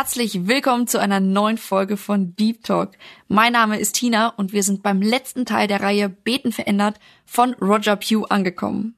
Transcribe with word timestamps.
Herzlich 0.00 0.46
willkommen 0.46 0.86
zu 0.86 0.98
einer 0.98 1.20
neuen 1.20 1.58
Folge 1.58 1.98
von 1.98 2.34
Deep 2.34 2.64
Talk. 2.64 2.92
Mein 3.28 3.52
Name 3.52 3.78
ist 3.78 3.96
Tina 3.96 4.28
und 4.28 4.54
wir 4.54 4.62
sind 4.62 4.82
beim 4.82 5.02
letzten 5.02 5.44
Teil 5.44 5.68
der 5.68 5.82
Reihe 5.82 6.08
Beten 6.08 6.52
verändert 6.52 6.98
von 7.26 7.52
Roger 7.60 7.96
Pugh 7.96 8.24
angekommen. 8.30 8.96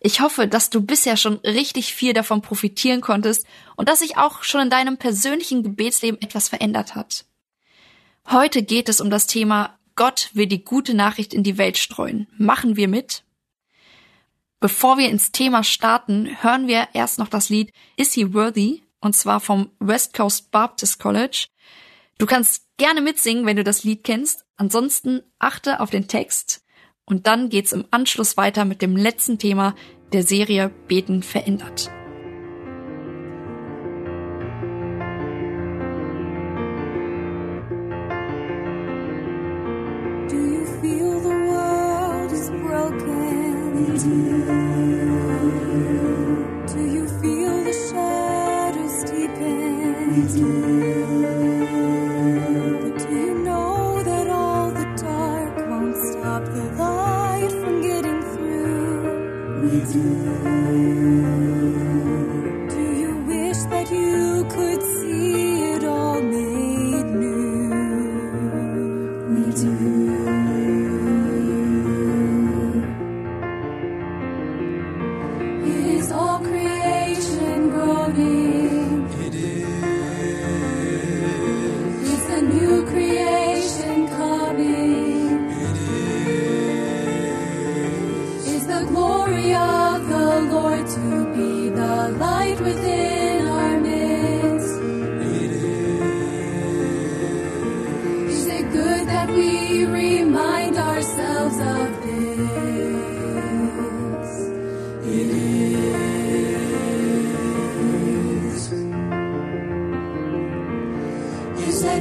Ich 0.00 0.22
hoffe, 0.22 0.48
dass 0.48 0.70
du 0.70 0.80
bisher 0.80 1.18
schon 1.18 1.34
richtig 1.44 1.92
viel 1.92 2.14
davon 2.14 2.40
profitieren 2.40 3.02
konntest 3.02 3.46
und 3.76 3.90
dass 3.90 3.98
sich 3.98 4.16
auch 4.16 4.42
schon 4.42 4.62
in 4.62 4.70
deinem 4.70 4.96
persönlichen 4.96 5.62
Gebetsleben 5.62 6.18
etwas 6.22 6.48
verändert 6.48 6.94
hat. 6.94 7.26
Heute 8.30 8.62
geht 8.62 8.88
es 8.88 9.02
um 9.02 9.10
das 9.10 9.26
Thema 9.26 9.78
Gott 9.96 10.30
will 10.32 10.46
die 10.46 10.64
gute 10.64 10.94
Nachricht 10.94 11.34
in 11.34 11.42
die 11.42 11.58
Welt 11.58 11.76
streuen. 11.76 12.26
Machen 12.38 12.74
wir 12.76 12.88
mit? 12.88 13.22
Bevor 14.60 14.96
wir 14.96 15.10
ins 15.10 15.30
Thema 15.30 15.62
starten, 15.62 16.38
hören 16.40 16.68
wir 16.68 16.88
erst 16.94 17.18
noch 17.18 17.28
das 17.28 17.50
Lied 17.50 17.70
Is 17.98 18.14
He 18.14 18.32
Worthy 18.32 18.87
und 19.00 19.14
zwar 19.14 19.40
vom 19.40 19.70
West 19.78 20.14
Coast 20.14 20.50
Baptist 20.50 20.98
College. 20.98 21.46
Du 22.18 22.26
kannst 22.26 22.66
gerne 22.76 23.00
mitsingen, 23.00 23.46
wenn 23.46 23.56
du 23.56 23.64
das 23.64 23.84
Lied 23.84 24.04
kennst. 24.04 24.44
Ansonsten 24.56 25.22
achte 25.38 25.80
auf 25.80 25.90
den 25.90 26.08
Text 26.08 26.64
und 27.04 27.26
dann 27.26 27.48
geht's 27.48 27.72
im 27.72 27.86
Anschluss 27.90 28.36
weiter 28.36 28.64
mit 28.64 28.82
dem 28.82 28.96
letzten 28.96 29.38
Thema 29.38 29.74
der 30.12 30.22
Serie 30.22 30.70
Beten 30.88 31.22
verändert. 31.22 31.90
Broken? 42.50 43.38
do. 50.26 50.77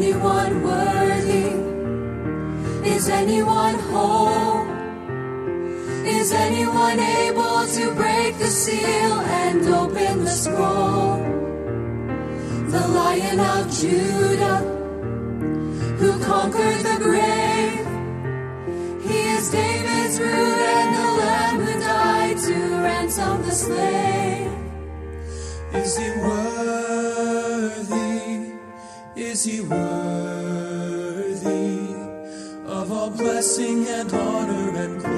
Anyone 0.07 0.63
worthy? 0.63 1.49
Is 2.89 3.09
anyone 3.09 3.75
whole? 3.89 4.65
Is 6.05 6.31
anyone 6.31 6.99
able 6.99 7.67
to 7.67 7.91
break 7.93 8.37
the 8.37 8.47
seal 8.47 9.13
and 9.43 9.67
open 9.67 10.23
the 10.23 10.29
scroll? 10.29 11.17
The 12.73 12.87
Lion 12.87 13.39
of 13.39 13.63
Judah, 13.79 14.59
who 15.99 16.11
conquered 16.23 16.81
the 16.89 16.97
grave. 17.03 17.87
He 19.07 19.19
is 19.35 19.51
David's 19.51 20.19
root 20.21 20.59
and 20.77 20.89
the 20.99 21.07
Lamb 21.21 21.59
who 21.65 21.79
died 21.81 22.37
to 22.47 22.55
ransom 22.85 23.41
the 23.43 23.51
slave. 23.51 24.51
Is 25.73 25.97
he 25.97 26.09
worthy? 26.21 26.56
Is 29.37 29.43
he 29.43 29.61
worthy 29.61 31.05
of 32.65 32.91
all 32.91 33.11
blessing 33.11 33.85
and 33.85 34.11
honor 34.11 34.75
and 34.75 34.99
glory? 34.99 35.16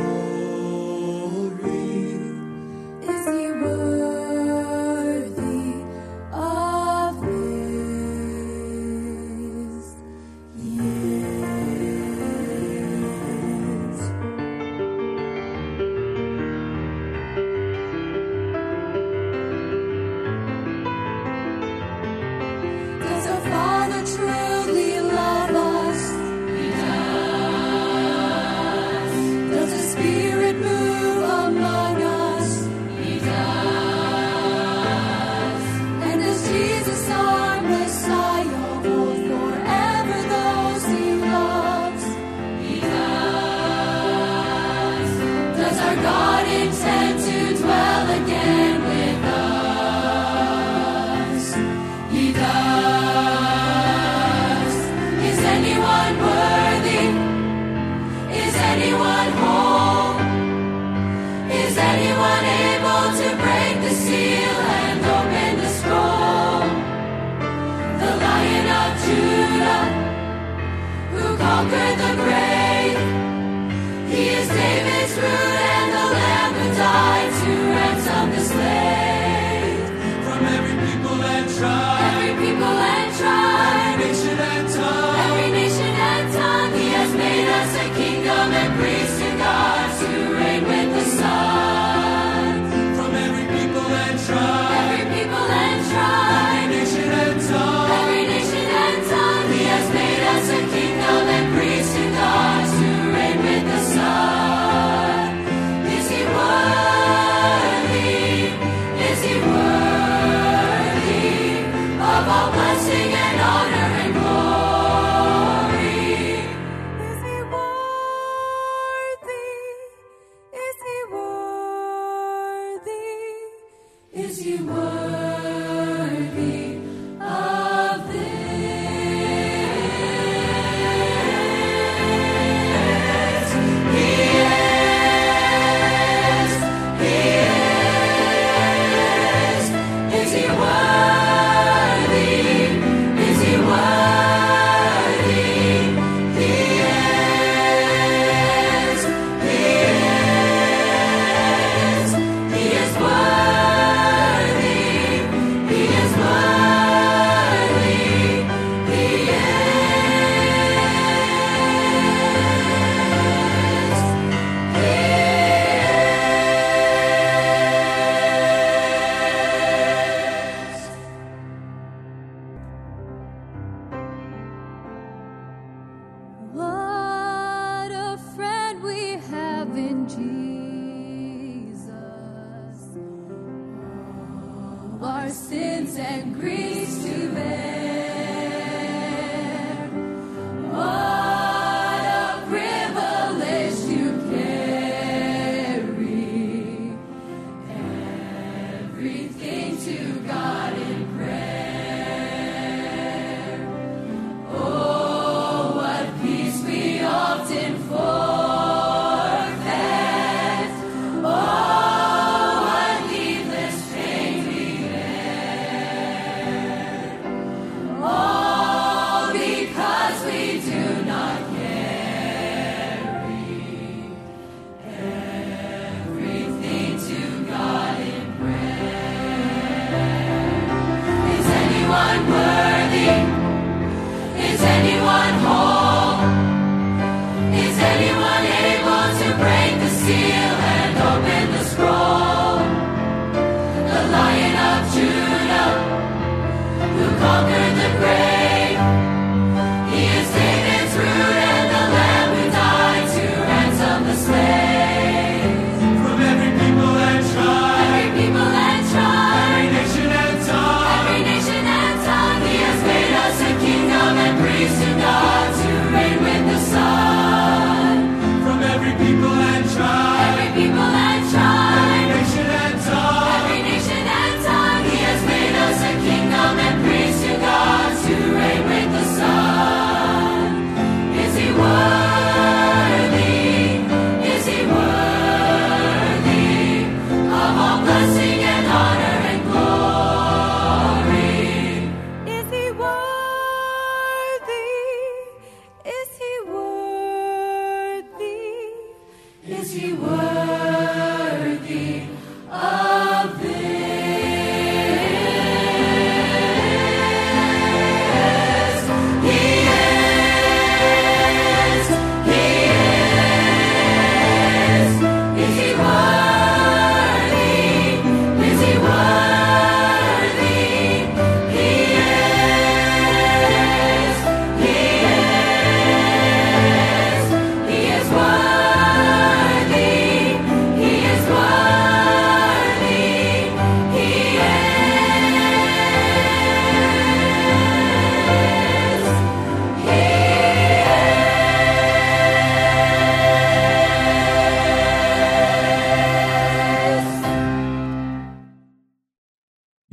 Our 185.02 185.30
sins 185.30 185.98
and 185.98 186.40
griefs 186.40 187.04
to 187.04 187.32
bear. 187.32 187.79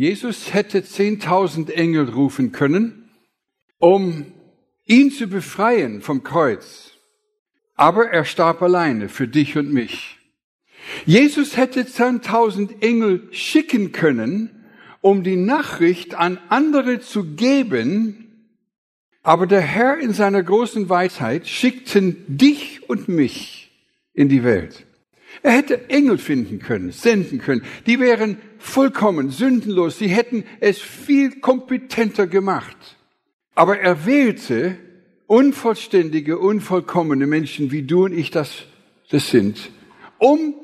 Jesus 0.07 0.55
hätte 0.55 0.83
10.000 0.83 1.73
Engel 1.73 2.09
rufen 2.09 2.53
können, 2.53 3.09
um 3.79 4.27
ihn 4.85 5.11
zu 5.11 5.27
befreien 5.27 6.01
vom 6.01 6.23
Kreuz. 6.23 6.93
Aber 7.75 8.11
er 8.11 8.25
starb 8.25 8.63
alleine 8.63 9.09
für 9.09 9.27
dich 9.27 9.59
und 9.59 9.73
mich. 9.73 10.19
Jesus 11.07 11.57
hätte 11.57 11.83
10.000 11.83 12.83
Engel 12.83 13.27
schicken 13.33 13.91
können, 13.91 14.65
um 15.01 15.25
die 15.25 15.35
Nachricht 15.35 16.15
an 16.15 16.39
andere 16.51 17.01
zu 17.01 17.35
geben, 17.35 18.53
aber 19.25 19.49
der 19.49 19.61
Herr 19.61 19.99
in 19.99 20.13
seiner 20.13 20.45
großen 20.45 20.89
Weisheit 20.89 21.49
schickten 21.49 22.25
dich 22.29 22.89
und 22.89 23.09
mich 23.09 23.73
in 24.15 24.29
die 24.29 24.45
Welt. 24.45 24.87
Er 25.43 25.51
hätte 25.51 25.91
Engel 25.91 26.19
finden 26.19 26.61
können, 26.61 26.93
senden 26.93 27.41
können. 27.41 27.63
Die 27.87 27.99
wären 27.99 28.39
vollkommen 28.59 29.31
sündenlos. 29.31 29.99
Sie 29.99 30.09
hätten 30.09 30.45
es 30.61 30.79
viel 30.79 31.41
kompetenter 31.41 32.27
gemacht. 32.27 32.77
Aber 33.55 33.79
er 33.79 34.07
wählte 34.07 34.79
unvollständige, 35.27 36.39
unvollkommene 36.39 37.27
Menschen, 37.27 37.71
wie 37.71 37.83
du 37.83 38.05
und 38.05 38.13
ich 38.13 38.31
das, 38.31 38.65
das 39.11 39.31
sind, 39.31 39.71
um 40.19 40.55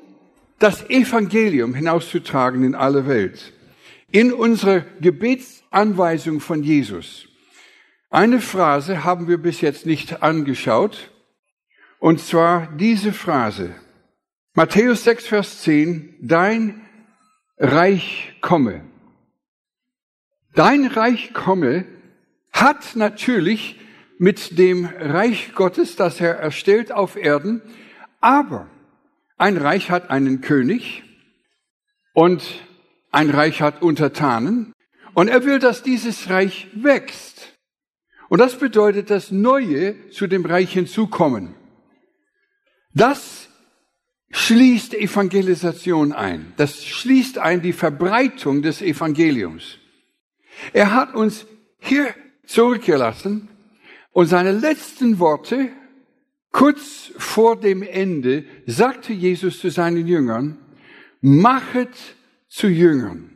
das 0.59 0.89
Evangelium 0.89 1.75
hinauszutragen 1.75 2.63
in 2.63 2.75
alle 2.75 3.07
Welt. 3.07 3.53
In 4.11 4.33
unserer 4.33 4.81
Gebetsanweisung 5.01 6.41
von 6.41 6.63
Jesus. 6.63 7.27
Eine 8.11 8.41
Phrase 8.41 9.05
haben 9.05 9.27
wir 9.27 9.39
bis 9.39 9.63
jetzt 9.63 9.87
nicht 9.87 10.23
angeschaut, 10.23 11.11
und 11.99 12.21
zwar 12.21 12.69
diese 12.77 13.13
Phrase. 13.13 13.75
Matthäus 14.55 15.05
6, 15.05 15.27
Vers 15.29 15.63
10, 15.63 16.17
dein 16.21 16.82
Reich 17.59 18.35
komme. 18.40 18.85
Dein 20.54 20.87
Reich 20.87 21.32
komme 21.32 21.87
hat 22.52 22.97
natürlich 22.97 23.80
mit 24.18 24.59
dem 24.59 24.85
Reich 24.85 25.54
Gottes, 25.54 25.97
das 25.97 26.21
er 26.21 26.37
erstellt 26.37 26.92
auf 26.92 27.16
Erden, 27.16 27.62
aber 28.21 28.68
ein 29.37 29.56
Reich 29.56 29.90
hat 29.90 30.11
einen 30.11 30.40
König 30.40 31.02
und 32.12 32.42
ein 33.11 33.30
Reich 33.30 33.62
hat 33.62 33.82
Untertanen 33.82 34.73
und 35.14 35.28
er 35.28 35.44
will, 35.44 35.59
dass 35.59 35.82
dieses 35.82 36.30
Reich 36.30 36.68
wächst. 36.75 37.59
Und 38.28 38.38
das 38.38 38.59
bedeutet, 38.59 39.11
dass 39.11 39.30
Neue 39.30 40.09
zu 40.11 40.26
dem 40.26 40.47
Reich 40.47 40.73
hinzukommen. 40.73 41.54
Das 42.94 43.42
schließt 44.33 44.95
Evangelisation 44.95 46.12
ein. 46.12 46.53
Das 46.57 46.85
schließt 46.85 47.39
ein 47.39 47.62
die 47.62 47.73
Verbreitung 47.73 48.62
des 48.62 48.83
Evangeliums. 48.83 49.79
Er 50.73 50.93
hat 50.93 51.15
uns 51.15 51.47
hier 51.79 52.09
zurückgelassen 52.47 53.49
und 54.12 54.27
seine 54.27 54.53
letzten 54.53 55.19
Worte, 55.19 55.69
kurz 56.51 57.12
vor 57.17 57.61
dem 57.61 57.83
Ende, 57.83 58.45
sagte 58.67 59.12
Jesus 59.12 59.61
zu 59.61 59.71
seinen 59.71 60.07
Jüngern, 60.07 60.59
machet 61.21 61.95
zu 62.49 62.69
Jüngern. 62.69 63.31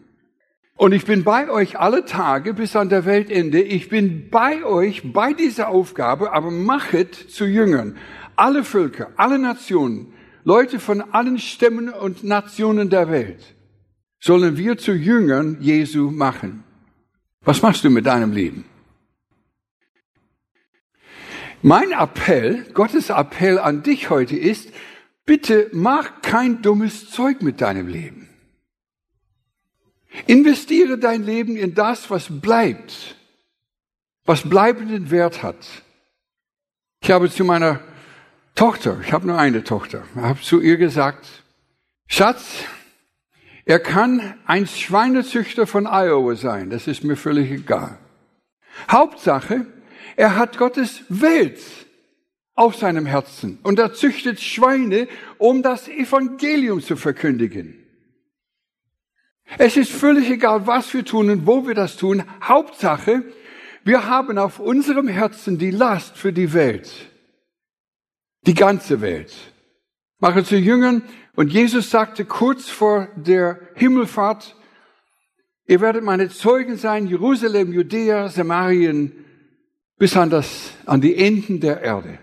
Und 0.76 0.92
ich 0.92 1.06
bin 1.06 1.24
bei 1.24 1.48
euch 1.48 1.78
alle 1.78 2.04
Tage 2.04 2.52
bis 2.52 2.76
an 2.76 2.90
der 2.90 3.06
Weltende. 3.06 3.62
Ich 3.62 3.88
bin 3.88 4.28
bei 4.28 4.62
euch 4.64 5.12
bei 5.12 5.32
dieser 5.32 5.68
Aufgabe, 5.68 6.32
aber 6.32 6.50
machet 6.50 7.14
zu 7.14 7.46
Jüngern. 7.46 7.96
Alle 8.34 8.62
Völker, 8.62 9.10
alle 9.16 9.38
Nationen, 9.38 10.12
Leute 10.46 10.78
von 10.78 11.00
allen 11.00 11.40
Stämmen 11.40 11.88
und 11.88 12.22
Nationen 12.22 12.88
der 12.88 13.10
Welt 13.10 13.56
sollen 14.20 14.56
wir 14.56 14.78
zu 14.78 14.92
Jüngern 14.92 15.60
Jesu 15.60 16.12
machen. 16.12 16.62
Was 17.40 17.62
machst 17.62 17.82
du 17.82 17.90
mit 17.90 18.06
deinem 18.06 18.30
Leben? 18.30 18.64
Mein 21.62 21.90
Appell, 21.90 22.64
Gottes 22.74 23.10
Appell 23.10 23.58
an 23.58 23.82
dich 23.82 24.08
heute 24.08 24.36
ist, 24.36 24.70
bitte 25.24 25.68
mach 25.72 26.22
kein 26.22 26.62
dummes 26.62 27.10
Zeug 27.10 27.42
mit 27.42 27.60
deinem 27.60 27.88
Leben. 27.88 28.28
Investiere 30.28 30.96
dein 30.96 31.24
Leben 31.24 31.56
in 31.56 31.74
das, 31.74 32.08
was 32.08 32.28
bleibt, 32.30 33.16
was 34.24 34.48
bleibenden 34.48 35.10
Wert 35.10 35.42
hat. 35.42 35.66
Ich 37.02 37.10
habe 37.10 37.28
zu 37.30 37.42
meiner 37.42 37.80
Tochter, 38.56 38.98
ich 39.04 39.12
habe 39.12 39.26
nur 39.26 39.38
eine 39.38 39.64
Tochter, 39.64 40.02
habe 40.16 40.40
zu 40.40 40.62
ihr 40.62 40.78
gesagt, 40.78 41.26
Schatz, 42.08 42.64
er 43.66 43.78
kann 43.78 44.34
ein 44.46 44.66
Schweinezüchter 44.66 45.66
von 45.66 45.86
Iowa 45.86 46.36
sein, 46.36 46.70
das 46.70 46.86
ist 46.86 47.04
mir 47.04 47.16
völlig 47.16 47.50
egal. 47.50 47.98
Hauptsache, 48.90 49.66
er 50.16 50.36
hat 50.36 50.56
Gottes 50.56 51.02
Welt 51.10 51.60
auf 52.54 52.76
seinem 52.76 53.04
Herzen 53.04 53.58
und 53.62 53.78
er 53.78 53.92
züchtet 53.92 54.40
Schweine, 54.40 55.06
um 55.36 55.62
das 55.62 55.86
Evangelium 55.86 56.80
zu 56.80 56.96
verkündigen. 56.96 57.74
Es 59.58 59.76
ist 59.76 59.92
völlig 59.92 60.30
egal, 60.30 60.66
was 60.66 60.94
wir 60.94 61.04
tun 61.04 61.28
und 61.28 61.46
wo 61.46 61.66
wir 61.66 61.74
das 61.74 61.98
tun. 61.98 62.24
Hauptsache, 62.42 63.22
wir 63.84 64.06
haben 64.06 64.38
auf 64.38 64.60
unserem 64.60 65.08
Herzen 65.08 65.58
die 65.58 65.70
Last 65.70 66.16
für 66.16 66.32
die 66.32 66.54
Welt. 66.54 66.90
Die 68.46 68.54
ganze 68.54 69.00
Welt. 69.00 69.34
Mache 70.18 70.44
zu 70.44 70.56
Jüngern. 70.56 71.02
Und 71.34 71.52
Jesus 71.52 71.90
sagte 71.90 72.24
kurz 72.24 72.68
vor 72.68 73.08
der 73.16 73.60
Himmelfahrt, 73.74 74.56
ihr 75.66 75.80
werdet 75.80 76.02
meine 76.02 76.30
Zeugen 76.30 76.76
sein, 76.76 77.06
Jerusalem, 77.06 77.72
Judäa, 77.72 78.28
Samarien, 78.28 79.12
bis 79.98 80.16
an 80.16 80.30
das, 80.30 80.72
an 80.86 81.00
die 81.00 81.16
Enden 81.16 81.60
der 81.60 81.82
Erde. 81.82 82.18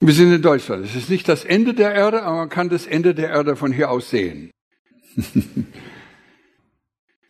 Wir 0.00 0.14
sind 0.14 0.32
in 0.32 0.42
Deutschland. 0.42 0.84
Es 0.84 0.96
ist 0.96 1.10
nicht 1.10 1.28
das 1.28 1.44
Ende 1.44 1.74
der 1.74 1.94
Erde, 1.94 2.22
aber 2.22 2.38
man 2.38 2.48
kann 2.48 2.70
das 2.70 2.86
Ende 2.86 3.14
der 3.14 3.28
Erde 3.30 3.54
von 3.54 3.72
hier 3.72 3.90
aus 3.90 4.10
sehen. 4.10 4.50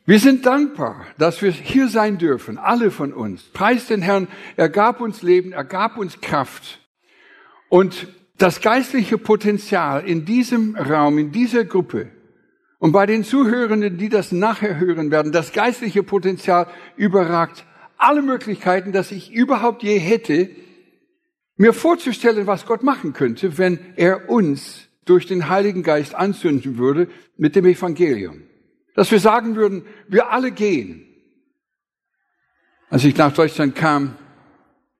Wir 0.06 0.18
sind 0.18 0.44
dankbar, 0.44 1.06
dass 1.18 1.40
wir 1.40 1.52
hier 1.52 1.86
sein 1.86 2.18
dürfen, 2.18 2.58
alle 2.58 2.90
von 2.90 3.12
uns. 3.12 3.44
Preis 3.52 3.86
den 3.86 4.02
Herrn, 4.02 4.26
er 4.56 4.68
gab 4.68 5.00
uns 5.00 5.22
Leben, 5.22 5.52
er 5.52 5.62
gab 5.62 5.96
uns 5.96 6.20
Kraft. 6.20 6.80
Und 7.70 8.08
das 8.36 8.60
geistliche 8.60 9.16
Potenzial 9.16 10.04
in 10.04 10.24
diesem 10.24 10.74
Raum, 10.74 11.18
in 11.18 11.30
dieser 11.30 11.64
Gruppe 11.64 12.10
und 12.78 12.90
bei 12.90 13.06
den 13.06 13.22
Zuhörenden, 13.22 13.96
die 13.96 14.08
das 14.08 14.32
nachher 14.32 14.80
hören 14.80 15.12
werden, 15.12 15.30
das 15.30 15.52
geistliche 15.52 16.02
Potenzial 16.02 16.66
überragt 16.96 17.64
alle 17.96 18.22
Möglichkeiten, 18.22 18.90
dass 18.90 19.12
ich 19.12 19.32
überhaupt 19.32 19.84
je 19.84 19.98
hätte, 19.98 20.50
mir 21.56 21.72
vorzustellen, 21.72 22.48
was 22.48 22.66
Gott 22.66 22.82
machen 22.82 23.12
könnte, 23.12 23.56
wenn 23.56 23.78
er 23.94 24.28
uns 24.28 24.88
durch 25.04 25.26
den 25.26 25.48
Heiligen 25.48 25.84
Geist 25.84 26.16
anzünden 26.16 26.76
würde 26.76 27.08
mit 27.36 27.54
dem 27.54 27.66
Evangelium. 27.66 28.42
Dass 28.96 29.12
wir 29.12 29.20
sagen 29.20 29.54
würden, 29.54 29.84
wir 30.08 30.32
alle 30.32 30.50
gehen. 30.50 31.06
Als 32.88 33.04
ich 33.04 33.16
nach 33.16 33.32
Deutschland 33.32 33.76
kam, 33.76 34.16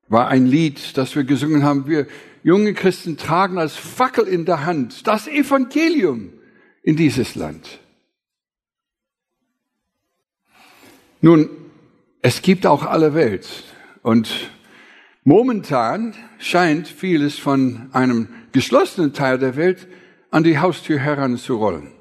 war 0.07 0.29
ein 0.29 0.47
Lied, 0.47 0.97
das 0.97 1.17
wir 1.17 1.25
gesungen 1.25 1.65
haben. 1.65 1.89
Wir 1.89 2.07
junge 2.43 2.75
Christen 2.75 3.17
tragen 3.17 3.59
als 3.59 3.77
Fackel 3.77 4.27
in 4.27 4.45
der 4.45 4.65
Hand 4.65 5.07
das 5.07 5.29
Evangelium 5.29 6.33
in 6.83 6.97
dieses 6.97 7.35
Land. 7.35 7.81
Nun, 11.21 11.51
es 12.23 12.43
gibt 12.43 12.67
auch 12.67 12.85
alle 12.85 13.15
Welt 13.15 13.49
und 14.03 14.51
momentan 15.25 16.15
scheint 16.39 16.89
vieles 16.89 17.39
von 17.39 17.91
einem 17.93 18.29
geschlossenen 18.53 19.13
Teil 19.13 19.39
der 19.39 19.57
Welt 19.57 19.87
an 20.31 20.45
die 20.45 20.59
Haustür 20.59 20.99
heranzurollen. 20.99 21.93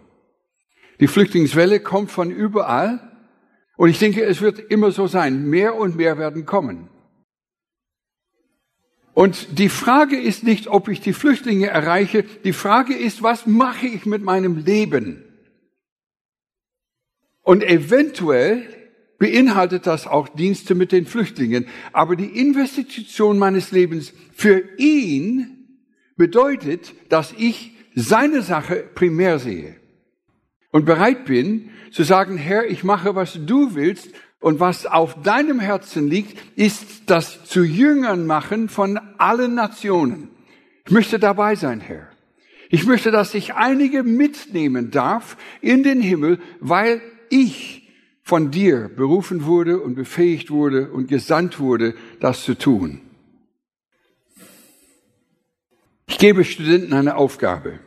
Die 1.00 1.08
Flüchtlingswelle 1.08 1.80
kommt 1.80 2.12
von 2.12 2.32
überall 2.32 3.10
und 3.78 3.90
ich 3.90 4.00
denke, 4.00 4.24
es 4.24 4.42
wird 4.42 4.60
immer 4.60 4.92
so 4.92 5.08
sein. 5.08 5.50
Mehr 5.50 5.76
und 5.76 5.96
mehr 5.96 6.18
werden 6.18 6.46
kommen. 6.46 6.90
Und 9.20 9.60
die 9.60 9.68
Frage 9.68 10.18
ist 10.18 10.46
nicht, 10.46 10.70
ob 10.70 10.88
ich 10.88 11.02
die 11.02 11.12
Flüchtlinge 11.12 11.68
erreiche. 11.68 12.24
Die 12.24 12.54
Frage 12.54 12.96
ist, 12.96 13.22
was 13.22 13.46
mache 13.46 13.86
ich 13.86 14.06
mit 14.06 14.24
meinem 14.24 14.56
Leben? 14.56 15.26
Und 17.42 17.62
eventuell 17.62 18.64
beinhaltet 19.18 19.88
das 19.88 20.08
auch 20.08 20.30
Dienste 20.30 20.74
mit 20.74 20.94
den 20.94 21.06
Flüchtlingen. 21.06 21.68
Aber 21.92 22.16
die 22.16 22.40
Investition 22.40 23.38
meines 23.38 23.74
Lebens 23.74 24.14
für 24.32 24.64
ihn 24.78 25.68
bedeutet, 26.16 26.94
dass 27.10 27.34
ich 27.38 27.74
seine 27.96 28.42
Sache 28.42 28.90
primär 28.96 29.38
sehe 29.38 29.76
und 30.72 30.86
bereit 30.86 31.26
bin 31.26 31.72
zu 31.92 32.04
sagen, 32.04 32.38
Herr, 32.38 32.68
ich 32.70 32.86
mache, 32.86 33.16
was 33.16 33.38
du 33.46 33.76
willst 33.76 34.12
und 34.40 34.60
was 34.60 34.86
auf 34.86 35.22
deinem 35.22 35.60
Herzen 35.60 36.08
liegt, 36.10 36.38
ist 36.58 37.04
das 37.08 37.44
zu 37.46 37.64
Jüngern 37.64 38.26
machen 38.26 38.70
von 38.70 38.98
allen 39.18 39.54
Nationen. 39.54 40.30
Ich 40.86 40.92
möchte 40.92 41.20
dabei 41.20 41.56
sein, 41.56 41.82
Herr. 41.82 42.08
Ich 42.70 42.86
möchte, 42.86 43.12
dass 43.12 43.34
ich 43.34 43.56
einige 43.56 44.04
mitnehmen 44.04 44.92
darf 44.92 45.38
in 45.62 45.84
den 45.84 46.02
Himmel, 46.02 46.40
weil 46.60 47.02
ich 47.30 47.90
von 48.22 48.52
dir 48.52 48.90
berufen 48.96 49.46
wurde 49.46 49.80
und 49.80 49.96
befähigt 49.96 50.52
wurde 50.52 50.92
und 50.92 51.08
gesandt 51.08 51.60
wurde, 51.60 51.96
das 52.20 52.44
zu 52.44 52.56
tun. 52.56 53.02
Ich 56.08 56.18
gebe 56.18 56.44
Studenten 56.44 56.94
eine 56.94 57.16
Aufgabe. 57.16 57.80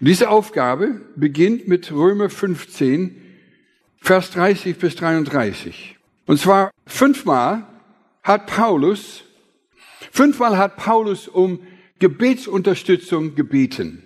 Und 0.00 0.08
diese 0.08 0.28
Aufgabe 0.28 1.00
beginnt 1.16 1.66
mit 1.66 1.90
Römer 1.92 2.30
15, 2.30 3.16
Vers 4.00 4.30
30 4.32 4.78
bis 4.78 4.96
33. 4.96 5.96
Und 6.26 6.38
zwar 6.38 6.70
fünfmal 6.86 7.66
hat 8.22 8.46
Paulus, 8.46 9.24
fünfmal 10.10 10.58
hat 10.58 10.76
Paulus 10.76 11.28
um 11.28 11.60
Gebetsunterstützung 11.98 13.34
gebeten. 13.34 14.02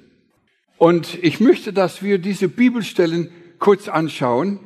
Und 0.79 1.23
ich 1.23 1.41
möchte, 1.41 1.73
dass 1.73 2.03
wir 2.03 2.19
diese 2.19 2.49
Bibelstellen 2.49 3.31
kurz 3.59 3.89
anschauen 3.89 4.59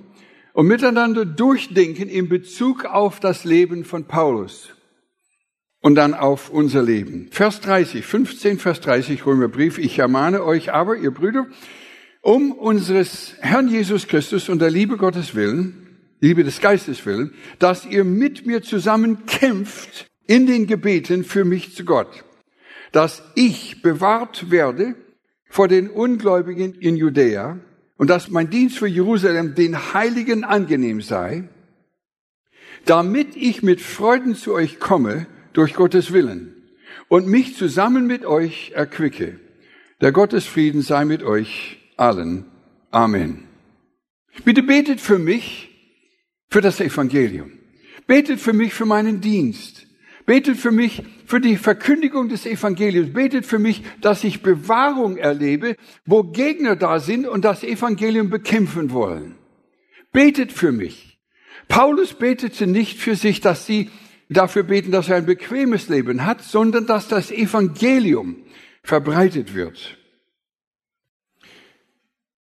und 0.54 0.66
miteinander 0.66 1.24
durchdenken 1.24 2.08
in 2.08 2.28
Bezug 2.28 2.86
auf 2.86 3.20
das 3.20 3.44
Leben 3.44 3.84
von 3.84 4.06
Paulus 4.06 4.70
und 5.80 5.94
dann 5.94 6.14
auf 6.14 6.50
unser 6.50 6.82
Leben. 6.82 7.28
Vers 7.30 7.60
30, 7.60 8.04
15, 8.04 8.58
Vers 8.58 8.80
30 8.80 9.24
Römerbrief. 9.26 9.78
Ich 9.78 9.98
ermahne 9.98 10.42
euch 10.42 10.72
aber, 10.72 10.96
ihr 10.96 11.12
Brüder, 11.12 11.46
um 12.22 12.52
unseres 12.52 13.34
Herrn 13.40 13.68
Jesus 13.68 14.06
Christus 14.06 14.48
und 14.48 14.60
der 14.60 14.70
Liebe 14.70 14.96
Gottes 14.96 15.34
willen, 15.34 15.88
Liebe 16.20 16.44
des 16.44 16.60
Geistes 16.60 17.06
willen, 17.06 17.32
dass 17.58 17.86
ihr 17.86 18.04
mit 18.04 18.46
mir 18.46 18.62
zusammen 18.62 19.26
kämpft 19.26 20.06
in 20.26 20.46
den 20.46 20.66
Gebeten 20.66 21.24
für 21.24 21.44
mich 21.44 21.74
zu 21.74 21.84
Gott, 21.84 22.24
dass 22.92 23.22
ich 23.34 23.82
bewahrt 23.82 24.50
werde 24.50 24.94
vor 25.48 25.68
den 25.68 25.88
Ungläubigen 25.88 26.74
in 26.74 26.96
Judäa 26.96 27.58
und 27.96 28.10
dass 28.10 28.30
mein 28.30 28.50
Dienst 28.50 28.78
für 28.78 28.86
Jerusalem 28.86 29.54
den 29.54 29.94
Heiligen 29.94 30.44
angenehm 30.44 31.00
sei, 31.00 31.48
damit 32.84 33.36
ich 33.36 33.62
mit 33.62 33.80
Freuden 33.80 34.34
zu 34.34 34.54
euch 34.54 34.78
komme 34.78 35.26
durch 35.52 35.74
Gottes 35.74 36.12
Willen 36.12 36.54
und 37.08 37.26
mich 37.26 37.56
zusammen 37.56 38.06
mit 38.06 38.24
euch 38.24 38.72
erquicke. 38.74 39.40
Der 40.00 40.12
Gottesfrieden 40.12 40.82
sei 40.82 41.04
mit 41.04 41.22
euch 41.22 41.77
allen. 41.98 42.46
Amen. 42.90 43.44
Bitte 44.44 44.62
betet 44.62 45.00
für 45.00 45.18
mich, 45.18 45.68
für 46.48 46.60
das 46.60 46.80
Evangelium. 46.80 47.52
Betet 48.06 48.40
für 48.40 48.52
mich 48.52 48.72
für 48.72 48.86
meinen 48.86 49.20
Dienst. 49.20 49.86
Betet 50.24 50.56
für 50.56 50.70
mich 50.70 51.02
für 51.26 51.40
die 51.40 51.56
Verkündigung 51.56 52.28
des 52.28 52.46
Evangeliums. 52.46 53.12
Betet 53.12 53.46
für 53.46 53.58
mich, 53.58 53.82
dass 54.00 54.24
ich 54.24 54.42
Bewahrung 54.42 55.16
erlebe, 55.16 55.76
wo 56.06 56.22
Gegner 56.22 56.76
da 56.76 57.00
sind 57.00 57.26
und 57.26 57.44
das 57.44 57.64
Evangelium 57.64 58.30
bekämpfen 58.30 58.90
wollen. 58.90 59.34
Betet 60.12 60.52
für 60.52 60.72
mich. 60.72 61.18
Paulus 61.68 62.14
betete 62.14 62.66
nicht 62.66 62.98
für 62.98 63.14
sich, 63.14 63.40
dass 63.40 63.66
sie 63.66 63.90
dafür 64.30 64.62
beten, 64.62 64.90
dass 64.90 65.08
er 65.08 65.16
ein 65.16 65.26
bequemes 65.26 65.88
Leben 65.88 66.24
hat, 66.24 66.42
sondern 66.42 66.86
dass 66.86 67.08
das 67.08 67.30
Evangelium 67.30 68.36
verbreitet 68.82 69.54
wird. 69.54 69.97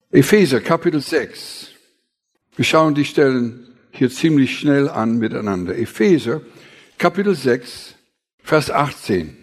Epheser 0.09 0.61
Kapitel 0.61 1.01
6. 1.01 1.67
Wir 2.55 2.63
schauen 2.63 2.95
die 2.95 3.03
Stellen 3.03 3.67
hier 3.91 4.09
ziemlich 4.09 4.57
schnell 4.57 4.87
an 4.87 5.17
miteinander. 5.17 5.77
Epheser 5.77 6.39
Kapitel 6.97 7.35
6, 7.35 7.93
Vers 8.41 8.71
18. 8.71 9.35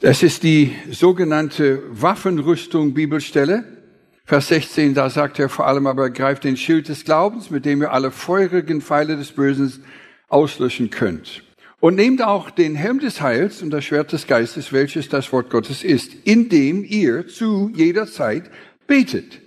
Das 0.00 0.22
ist 0.22 0.42
die 0.42 0.76
sogenannte 0.90 1.82
Waffenrüstung 1.88 2.92
Bibelstelle. 2.92 3.64
Vers 4.26 4.48
16, 4.48 4.92
da 4.92 5.08
sagt 5.08 5.38
er 5.38 5.48
vor 5.48 5.66
allem 5.66 5.86
aber, 5.86 6.10
greift 6.10 6.44
den 6.44 6.58
Schild 6.58 6.88
des 6.88 7.06
Glaubens, 7.06 7.48
mit 7.48 7.64
dem 7.64 7.80
ihr 7.80 7.90
alle 7.90 8.10
feurigen 8.10 8.82
Pfeile 8.82 9.16
des 9.16 9.32
Bösen 9.32 9.82
auslöschen 10.28 10.90
könnt. 10.90 11.42
Und 11.80 11.94
nehmt 11.94 12.22
auch 12.22 12.50
den 12.50 12.74
Helm 12.74 12.98
des 12.98 13.22
Heils 13.22 13.62
und 13.62 13.70
das 13.70 13.84
Schwert 13.84 14.12
des 14.12 14.26
Geistes, 14.26 14.74
welches 14.74 15.08
das 15.08 15.32
Wort 15.32 15.48
Gottes 15.48 15.84
ist, 15.84 16.12
indem 16.24 16.84
ihr 16.84 17.28
zu 17.28 17.70
jeder 17.74 18.06
Zeit 18.06 18.50
betet. 18.88 19.40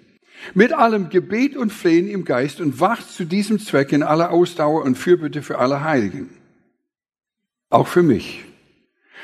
Mit 0.54 0.72
allem 0.72 1.10
Gebet 1.10 1.58
und 1.58 1.74
Flehen 1.74 2.08
im 2.08 2.24
Geist 2.24 2.62
und 2.62 2.80
wacht 2.80 3.12
zu 3.12 3.26
diesem 3.26 3.60
Zweck 3.60 3.92
in 3.92 4.04
aller 4.04 4.32
Ausdauer 4.32 4.84
und 4.84 4.98
Fürbitte 4.98 5.42
für 5.42 5.60
alle 5.60 5.84
Heiligen. 5.84 6.30
Auch 7.70 7.88
für 7.88 8.02
mich. 8.02 8.46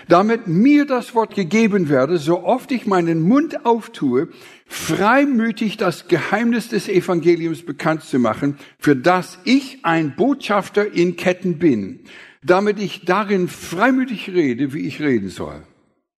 Damit 0.08 0.48
mir 0.48 0.86
das 0.86 1.16
Wort 1.16 1.34
gegeben 1.34 1.90
werde, 1.90 2.18
so 2.18 2.44
oft 2.44 2.72
ich 2.72 2.86
meinen 2.86 3.20
Mund 3.20 3.66
auftue, 3.66 4.30
freimütig 4.68 5.78
das 5.78 6.08
Geheimnis 6.08 6.70
des 6.70 6.88
Evangeliums 6.88 7.66
bekannt 7.66 8.04
zu 8.04 8.20
machen, 8.20 8.58
für 8.80 8.96
das 8.96 9.40
ich 9.44 9.84
ein 9.84 10.16
Botschafter 10.16 10.94
in 10.94 11.16
Ketten 11.16 11.58
bin, 11.58 12.02
damit 12.44 12.80
ich 12.80 13.06
darin 13.06 13.48
freimütig 13.48 14.30
rede, 14.30 14.74
wie 14.74 14.88
ich 14.88 15.02
reden 15.02 15.30
soll. 15.30 15.64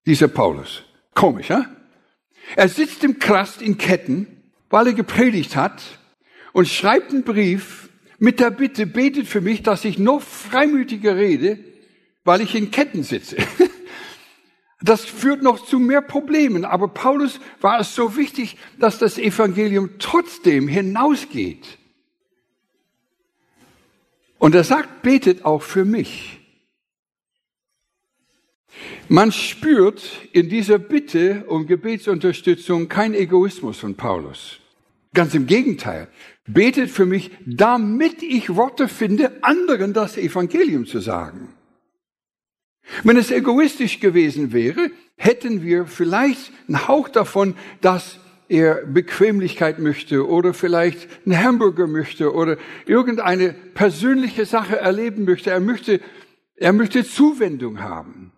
Dieser 0.06 0.28
Paulus. 0.28 0.84
Komisch, 1.16 1.50
ja? 1.50 1.66
Er 2.56 2.70
sitzt 2.70 3.04
im 3.04 3.20
Krast 3.20 3.62
in 3.62 3.78
Ketten, 3.78 4.28
weil 4.70 4.88
er 4.88 4.94
gepredigt 4.94 5.56
hat 5.56 5.82
und 6.54 6.68
schreibt 6.68 7.12
einen 7.12 7.24
Brief 7.24 7.90
mit 8.18 8.40
der 8.40 8.52
Bitte, 8.52 8.86
betet 8.86 9.28
für 9.28 9.42
mich, 9.42 9.64
dass 9.64 9.86
ich 9.86 9.98
noch 9.98 10.22
freimütiger 10.22 11.16
rede, 11.16 11.60
weil 12.24 12.42
ich 12.42 12.56
in 12.56 12.72
Ketten 12.72 13.04
sitze. 13.04 13.38
Das 14.82 15.04
führt 15.04 15.44
noch 15.44 15.66
zu 15.66 15.78
mehr 15.78 16.02
Problemen. 16.02 16.64
Aber 16.64 16.88
Paulus 16.88 17.40
war 17.60 17.82
es 17.82 17.96
so 17.96 18.16
wichtig, 18.16 18.56
dass 18.78 18.98
das 18.98 19.18
Evangelium 19.18 20.00
trotzdem 20.00 20.70
hinausgeht. 20.70 21.78
Und 24.38 24.56
er 24.56 24.64
sagt, 24.64 25.02
betet 25.02 25.44
auch 25.44 25.64
für 25.64 25.84
mich. 25.84 26.39
Man 29.08 29.32
spürt 29.32 30.04
in 30.32 30.50
dieser 30.50 30.78
Bitte 30.80 31.46
um 31.48 31.68
Gebetsunterstützung 31.68 32.88
kein 32.90 33.14
Egoismus 33.14 33.80
von 33.80 33.96
Paulus. 33.96 34.60
Ganz 35.14 35.34
im 35.34 35.48
Gegenteil. 35.48 36.08
Betet 36.48 36.90
für 36.90 37.06
mich, 37.06 37.32
damit 37.46 38.22
ich 38.22 38.56
Worte 38.56 38.88
finde, 38.88 39.32
anderen 39.42 39.94
das 39.94 40.18
Evangelium 40.18 40.86
zu 40.86 41.00
sagen. 41.00 41.50
Wenn 43.04 43.18
es 43.18 43.32
egoistisch 43.32 44.00
gewesen 44.00 44.52
wäre, 44.52 44.92
hätten 45.16 45.64
wir 45.64 45.86
vielleicht 45.86 46.52
einen 46.68 46.88
Hauch 46.88 47.10
davon, 47.10 47.56
dass 47.82 48.20
er 48.48 48.86
Bequemlichkeit 48.86 49.80
möchte 49.80 50.28
oder 50.28 50.54
vielleicht 50.54 51.08
einen 51.26 51.42
Hamburger 51.42 51.88
möchte 51.88 52.34
oder 52.34 52.58
irgendeine 52.86 53.54
persönliche 53.54 54.46
Sache 54.46 54.78
erleben 54.78 55.26
möchte. 55.26 55.52
Er 55.52 55.60
möchte, 55.60 56.02
er 56.56 56.74
möchte 56.74 57.06
Zuwendung 57.06 57.82
haben. 57.82 58.32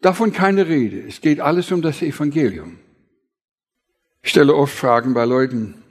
Davon 0.00 0.32
keine 0.32 0.66
Rede. 0.66 1.00
Es 1.06 1.20
geht 1.20 1.40
alles 1.40 1.70
um 1.72 1.82
das 1.82 2.00
Evangelium. 2.02 2.78
Ich 4.22 4.30
stelle 4.30 4.54
oft 4.54 4.74
Fragen 4.74 5.14
bei 5.14 5.24
Leuten, 5.24 5.82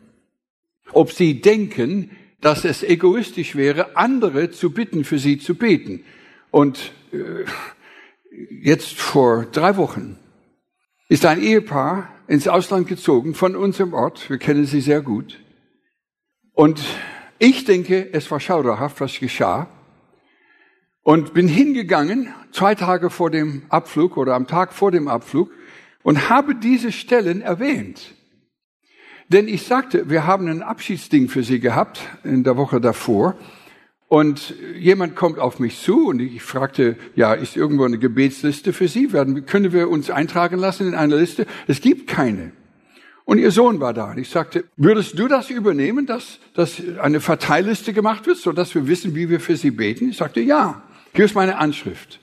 ob 0.91 1.11
sie 1.11 1.41
denken, 1.41 2.11
dass 2.41 2.65
es 2.65 2.83
egoistisch 2.83 3.55
wäre, 3.55 3.95
andere 3.97 4.51
zu 4.51 4.71
bitten, 4.71 5.03
für 5.03 5.19
sie 5.19 5.37
zu 5.37 5.55
beten. 5.55 6.03
Und 6.51 6.91
äh, 7.11 7.45
jetzt 8.61 8.99
vor 8.99 9.45
drei 9.45 9.77
Wochen 9.77 10.17
ist 11.09 11.25
ein 11.25 11.41
Ehepaar 11.41 12.13
ins 12.27 12.47
Ausland 12.47 12.87
gezogen 12.87 13.33
von 13.33 13.55
unserem 13.55 13.93
Ort. 13.93 14.29
Wir 14.29 14.37
kennen 14.37 14.65
sie 14.65 14.81
sehr 14.81 15.01
gut. 15.01 15.39
Und 16.53 16.81
ich 17.39 17.65
denke, 17.65 18.09
es 18.13 18.29
war 18.31 18.39
schauderhaft, 18.39 19.01
was 19.01 19.19
geschah. 19.19 19.67
Und 21.09 21.33
bin 21.33 21.47
hingegangen, 21.47 22.31
zwei 22.51 22.75
Tage 22.75 23.09
vor 23.09 23.31
dem 23.31 23.63
Abflug 23.69 24.15
oder 24.15 24.35
am 24.35 24.45
Tag 24.45 24.73
vor 24.73 24.91
dem 24.91 25.07
Abflug, 25.07 25.49
und 26.03 26.29
habe 26.29 26.53
diese 26.53 26.91
Stellen 26.91 27.41
erwähnt. 27.41 28.13
Denn 29.27 29.47
ich 29.47 29.63
sagte, 29.63 30.11
wir 30.11 30.27
haben 30.27 30.47
ein 30.47 30.61
Abschiedsding 30.61 31.27
für 31.27 31.41
sie 31.41 31.59
gehabt 31.59 31.99
in 32.23 32.43
der 32.43 32.57
Woche 32.57 32.79
davor. 32.79 33.35
Und 34.07 34.53
jemand 34.77 35.15
kommt 35.15 35.39
auf 35.39 35.57
mich 35.57 35.81
zu 35.81 36.09
und 36.09 36.19
ich 36.19 36.43
fragte, 36.43 36.95
ja, 37.15 37.33
ist 37.33 37.57
irgendwo 37.57 37.85
eine 37.85 37.97
Gebetsliste 37.97 38.71
für 38.71 38.87
Sie? 38.87 39.11
Werden, 39.11 39.47
können 39.47 39.73
wir 39.73 39.89
uns 39.89 40.11
eintragen 40.11 40.59
lassen 40.59 40.89
in 40.89 40.93
eine 40.93 41.17
Liste? 41.17 41.47
Es 41.65 41.81
gibt 41.81 42.05
keine. 42.05 42.51
Und 43.25 43.39
ihr 43.39 43.49
Sohn 43.49 43.79
war 43.79 43.95
da. 43.95 44.11
Und 44.11 44.19
ich 44.19 44.29
sagte, 44.29 44.65
würdest 44.77 45.17
du 45.17 45.27
das 45.27 45.49
übernehmen, 45.49 46.05
dass, 46.05 46.37
dass 46.53 46.79
eine 47.01 47.19
Verteilliste 47.19 47.93
gemacht 47.93 48.27
wird, 48.27 48.37
so 48.37 48.51
dass 48.51 48.75
wir 48.75 48.87
wissen, 48.87 49.15
wie 49.15 49.27
wir 49.27 49.39
für 49.39 49.55
Sie 49.55 49.71
beten? 49.71 50.09
Ich 50.09 50.17
sagte, 50.17 50.39
ja. 50.41 50.83
Hier 51.13 51.25
ist 51.25 51.35
meine 51.35 51.57
Anschrift. 51.57 52.19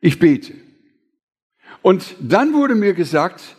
Ich 0.00 0.18
bete. 0.18 0.54
Und 1.82 2.16
dann 2.20 2.52
wurde 2.52 2.74
mir 2.74 2.94
gesagt, 2.94 3.56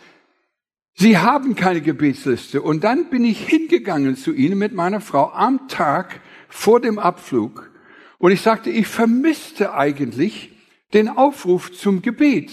Sie 0.98 1.18
haben 1.18 1.56
keine 1.56 1.82
Gebetsliste. 1.82 2.62
Und 2.62 2.84
dann 2.84 3.10
bin 3.10 3.26
ich 3.26 3.46
hingegangen 3.46 4.16
zu 4.16 4.34
Ihnen 4.34 4.58
mit 4.58 4.74
meiner 4.74 5.02
Frau 5.02 5.32
am 5.32 5.68
Tag 5.68 6.22
vor 6.48 6.80
dem 6.80 7.00
Abflug 7.00 7.70
und 8.18 8.32
ich 8.32 8.42
sagte, 8.42 8.70
ich 8.70 8.88
vermisste 8.88 9.74
eigentlich 9.74 10.52
den 10.94 11.10
Aufruf 11.10 11.72
zum 11.72 12.02
Gebet. 12.02 12.52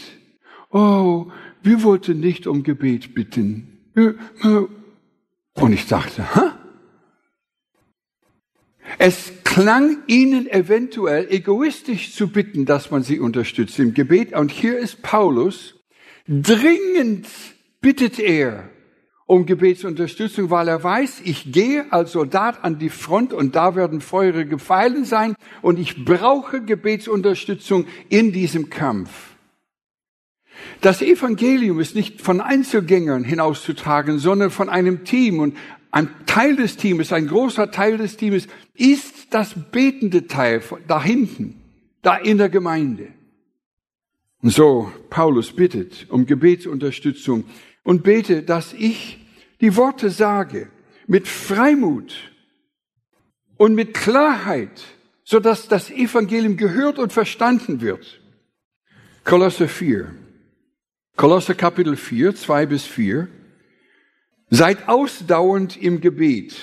Oh, 0.71 1.31
wir 1.63 1.83
wollten 1.83 2.21
nicht 2.21 2.47
um 2.47 2.63
Gebet 2.63 3.15
bitten. 3.15 3.79
Und 5.55 5.73
ich 5.73 5.87
dachte, 5.87 6.27
Hä? 6.35 6.51
Es 8.99 9.42
klang 9.53 9.99
ihnen 10.07 10.51
eventuell 10.51 11.31
egoistisch 11.31 12.15
zu 12.15 12.29
bitten, 12.29 12.65
dass 12.65 12.91
man 12.91 13.03
sie 13.03 13.21
unterstützt 13.21 13.79
im 13.79 13.93
Gebet. 13.93 14.33
Und 14.33 14.51
hier 14.51 14.79
ist 14.79 15.03
Paulus. 15.03 15.75
Dringend 16.27 17.27
bittet 17.83 18.19
er 18.19 18.71
um 19.27 19.45
Gebetsunterstützung, 19.45 20.49
weil 20.49 20.69
er 20.69 20.83
weiß, 20.83 21.21
ich 21.25 21.53
gehe 21.53 21.93
als 21.93 22.12
Soldat 22.12 22.65
an 22.65 22.79
die 22.79 22.88
Front 22.88 23.35
und 23.35 23.55
da 23.55 23.77
werden 23.77 24.01
feurige 24.01 24.59
Pfeilen 24.59 25.05
sein 25.05 25.35
und 25.61 25.79
ich 25.79 26.03
brauche 26.03 26.62
Gebetsunterstützung 26.62 27.87
in 28.09 28.33
diesem 28.33 28.71
Kampf. 28.71 29.11
Das 30.81 31.03
Evangelium 31.03 31.79
ist 31.79 31.95
nicht 31.95 32.23
von 32.23 32.41
Einzelgängern 32.41 33.25
hinauszutragen, 33.25 34.19
sondern 34.19 34.51
von 34.51 34.69
einem 34.69 35.05
Team 35.05 35.41
und 35.41 35.57
ein 35.93 36.09
Teil 36.27 36.57
des 36.57 36.79
Teams, 36.79 37.13
ein 37.13 37.29
großer 37.29 37.71
Teil 37.71 37.99
des 37.99 38.17
Teams 38.17 38.49
ist 38.75 39.27
das 39.31 39.55
betende 39.71 40.27
Teil 40.27 40.63
da 40.89 41.03
hinten, 41.03 41.61
da 42.01 42.17
in 42.17 42.39
der 42.39 42.49
Gemeinde. 42.49 43.09
Und 44.43 44.51
so, 44.51 44.91
Paulus 45.11 45.53
bittet 45.55 46.07
um 46.09 46.27
Gebetsunterstützung 46.27 47.45
und 47.85 48.03
bete, 48.03 48.43
dass 48.43 48.73
ich 48.73 49.19
die 49.61 49.77
Worte 49.77 50.11
sage, 50.11 50.69
mit 51.07 51.29
Freimut 51.29 52.15
und 53.59 53.75
mit 53.75 53.93
Klarheit, 53.93 54.83
so 55.25 55.41
dass 55.41 55.69
das 55.69 55.91
Evangelium 55.91 56.57
gehört 56.57 56.99
und 56.99 57.13
verstanden 57.13 57.83
wird. 57.83 58.21
Kolosse 59.25 59.69
4. 59.69 60.11
Kolosse 61.17 61.55
Kapitel 61.55 61.97
4, 61.97 62.35
2 62.35 62.67
bis 62.67 62.85
4. 62.85 63.29
Seid 64.55 64.87
ausdauernd 64.87 65.79
im 65.79 66.03
Gebet 66.03 66.55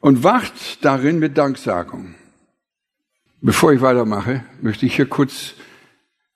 und 0.00 0.22
wacht 0.22 0.84
darin 0.84 1.18
mit 1.18 1.38
Danksagung. 1.38 2.16
Bevor 3.40 3.72
ich 3.72 3.80
weitermache, 3.80 4.44
möchte 4.60 4.84
ich 4.84 4.94
hier 4.94 5.08
kurz 5.08 5.54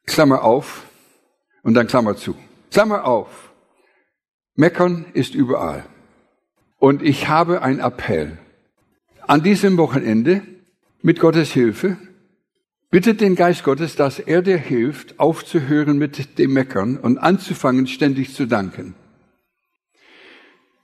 Klammer 0.07 0.45
auf 0.45 0.87
und 1.63 1.75
dann 1.75 1.89
Klammer 1.89 2.17
zu. 2.17 2.35
Klammer 2.71 3.05
auf. 3.05 3.51
Meckern 4.55 5.05
ist 5.13 5.35
überall. 5.35 5.85
Und 6.79 7.03
ich 7.03 7.29
habe 7.29 7.61
einen 7.61 7.81
Appell. 7.81 8.39
An 9.27 9.43
diesem 9.43 9.77
Wochenende, 9.77 10.41
mit 11.03 11.21
Gottes 11.21 11.53
Hilfe, 11.53 11.99
bittet 12.91 13.21
den 13.21 13.35
Geist 13.37 13.63
Gottes, 13.63 13.95
dass 13.95 14.21
er 14.21 14.41
dir 14.41 14.57
hilft, 14.57 15.21
aufzuhören 15.21 15.99
mit 15.99 16.39
dem 16.39 16.55
Meckern 16.55 16.97
und 16.97 17.19
anzufangen, 17.19 17.87
ständig 17.87 18.33
zu 18.33 18.47
danken. 18.47 18.95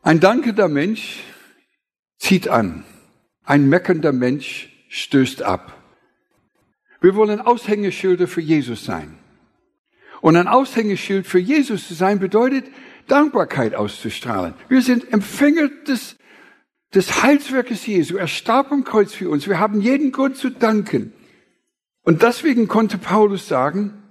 Ein 0.03 0.19
dankender 0.19 0.69
Mensch 0.69 1.23
zieht 2.19 2.49
an. 2.49 2.85
Ein 3.45 3.69
meckernder 3.69 4.13
Mensch 4.13 4.69
stößt 4.89 5.43
ab. 5.43 5.79
Wir 7.01 7.15
wollen 7.15 7.41
Aushängeschilder 7.41 8.27
für 8.27 8.41
Jesus 8.41 8.85
sein. 8.85 9.17
Und 10.21 10.37
ein 10.37 10.49
Aushängeschild 10.49 11.27
für 11.27 11.39
Jesus 11.39 11.87
zu 11.87 11.95
sein 11.95 12.19
bedeutet, 12.19 12.67
Dankbarkeit 13.07 13.75
auszustrahlen. 13.75 14.55
Wir 14.69 14.83
sind 14.83 15.13
Empfänger 15.13 15.69
des, 15.87 16.17
des 16.95 17.23
Heilswerkes 17.23 17.87
Jesu. 17.87 18.17
Er 18.17 18.29
starb 18.29 18.71
am 18.73 18.85
Kreuz 18.85 19.13
für 19.13 19.31
uns. 19.31 19.49
Wir 19.49 19.59
haben 19.61 19.81
jeden 19.81 20.13
Grund 20.13 20.37
zu 20.37 20.51
danken. 20.51 21.13
Und 22.03 22.23
deswegen 22.23 22.67
konnte 22.67 22.99
Paulus 22.99 23.47
sagen, 23.47 24.03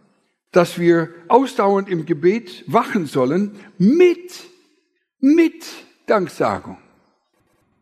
dass 0.51 0.79
wir 0.79 1.09
ausdauernd 1.27 1.89
im 1.89 2.05
Gebet 2.05 2.63
wachen 2.67 3.05
sollen 3.05 3.57
mit, 3.77 4.50
mit 5.21 5.65
Danksagung. 6.07 6.77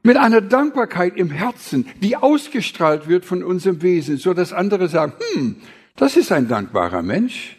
Mit 0.03 0.15
einer 0.15 0.41
Dankbarkeit 0.41 1.17
im 1.17 1.31
Herzen, 1.31 1.87
die 2.01 2.15
ausgestrahlt 2.15 3.07
wird 3.07 3.25
von 3.25 3.43
unserem 3.43 3.81
Wesen, 3.81 4.17
so 4.17 4.33
dass 4.33 4.53
andere 4.53 4.87
sagen, 4.87 5.13
hm, 5.33 5.55
das 5.95 6.15
ist 6.15 6.31
ein 6.31 6.47
dankbarer 6.47 7.01
Mensch, 7.01 7.57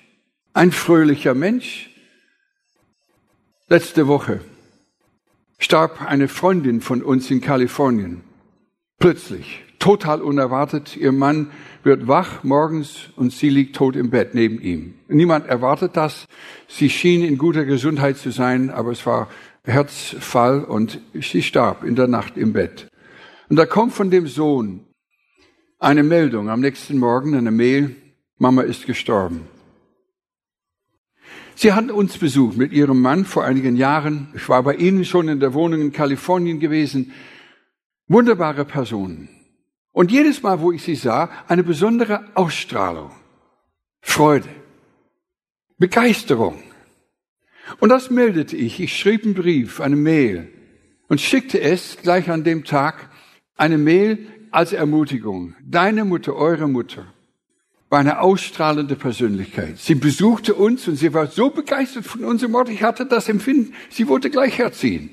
ein 0.54 0.72
fröhlicher 0.72 1.34
Mensch, 1.34 1.90
Letzte 3.72 4.08
Woche 4.08 4.40
starb 5.60 6.02
eine 6.02 6.26
Freundin 6.26 6.80
von 6.80 7.04
uns 7.04 7.30
in 7.30 7.40
Kalifornien. 7.40 8.22
Plötzlich, 8.98 9.62
total 9.80 10.22
unerwartet, 10.22 10.96
ihr 10.96 11.10
Mann 11.10 11.50
wird 11.82 12.06
wach 12.06 12.44
morgens 12.44 13.08
und 13.16 13.32
sie 13.32 13.48
liegt 13.48 13.74
tot 13.74 13.96
im 13.96 14.10
Bett 14.10 14.34
neben 14.34 14.60
ihm. 14.60 14.94
Niemand 15.08 15.48
erwartet 15.48 15.96
das. 15.96 16.26
Sie 16.68 16.88
schien 16.88 17.24
in 17.24 17.38
guter 17.38 17.64
Gesundheit 17.64 18.16
zu 18.18 18.30
sein, 18.30 18.70
aber 18.70 18.92
es 18.92 19.04
war 19.04 19.28
Herzfall 19.64 20.62
und 20.62 21.00
sie 21.14 21.42
starb 21.42 21.82
in 21.82 21.96
der 21.96 22.06
Nacht 22.06 22.36
im 22.36 22.52
Bett. 22.52 22.88
Und 23.48 23.56
da 23.56 23.66
kommt 23.66 23.92
von 23.92 24.10
dem 24.10 24.28
Sohn 24.28 24.86
eine 25.78 26.02
Meldung 26.02 26.50
am 26.50 26.60
nächsten 26.60 26.98
Morgen, 26.98 27.34
eine 27.34 27.50
Mail, 27.50 27.96
Mama 28.38 28.62
ist 28.62 28.86
gestorben. 28.86 29.48
Sie 31.54 31.72
hatten 31.72 31.90
uns 31.90 32.16
besucht 32.16 32.56
mit 32.56 32.72
ihrem 32.72 33.02
Mann 33.02 33.24
vor 33.24 33.44
einigen 33.44 33.76
Jahren. 33.76 34.28
Ich 34.34 34.48
war 34.48 34.62
bei 34.62 34.74
ihnen 34.76 35.04
schon 35.04 35.28
in 35.28 35.40
der 35.40 35.52
Wohnung 35.52 35.80
in 35.80 35.92
Kalifornien 35.92 36.58
gewesen. 36.58 37.12
Wunderbare 38.08 38.64
Personen. 38.64 39.39
Und 39.92 40.12
jedes 40.12 40.42
Mal, 40.42 40.60
wo 40.60 40.72
ich 40.72 40.82
sie 40.82 40.94
sah, 40.94 41.30
eine 41.48 41.64
besondere 41.64 42.24
Ausstrahlung, 42.34 43.10
Freude, 44.00 44.48
Begeisterung. 45.78 46.62
Und 47.78 47.88
das 47.88 48.10
meldete 48.10 48.56
ich. 48.56 48.80
Ich 48.80 48.96
schrieb 48.98 49.24
einen 49.24 49.34
Brief, 49.34 49.80
eine 49.80 49.96
Mail 49.96 50.52
und 51.08 51.20
schickte 51.20 51.60
es 51.60 51.98
gleich 52.02 52.30
an 52.30 52.44
dem 52.44 52.64
Tag, 52.64 53.10
eine 53.56 53.78
Mail 53.78 54.26
als 54.50 54.72
Ermutigung. 54.72 55.54
Deine 55.64 56.04
Mutter, 56.04 56.34
eure 56.34 56.68
Mutter, 56.68 57.06
war 57.88 57.98
eine 57.98 58.20
ausstrahlende 58.20 58.94
Persönlichkeit. 58.94 59.78
Sie 59.78 59.96
besuchte 59.96 60.54
uns 60.54 60.86
und 60.86 60.96
sie 60.96 61.12
war 61.12 61.26
so 61.26 61.50
begeistert 61.50 62.04
von 62.04 62.24
unserem 62.24 62.54
Ort. 62.54 62.68
Ich 62.68 62.82
hatte 62.82 63.04
das 63.04 63.28
Empfinden, 63.28 63.74
sie 63.90 64.06
wollte 64.06 64.30
gleich 64.30 64.58
herziehen. 64.58 65.10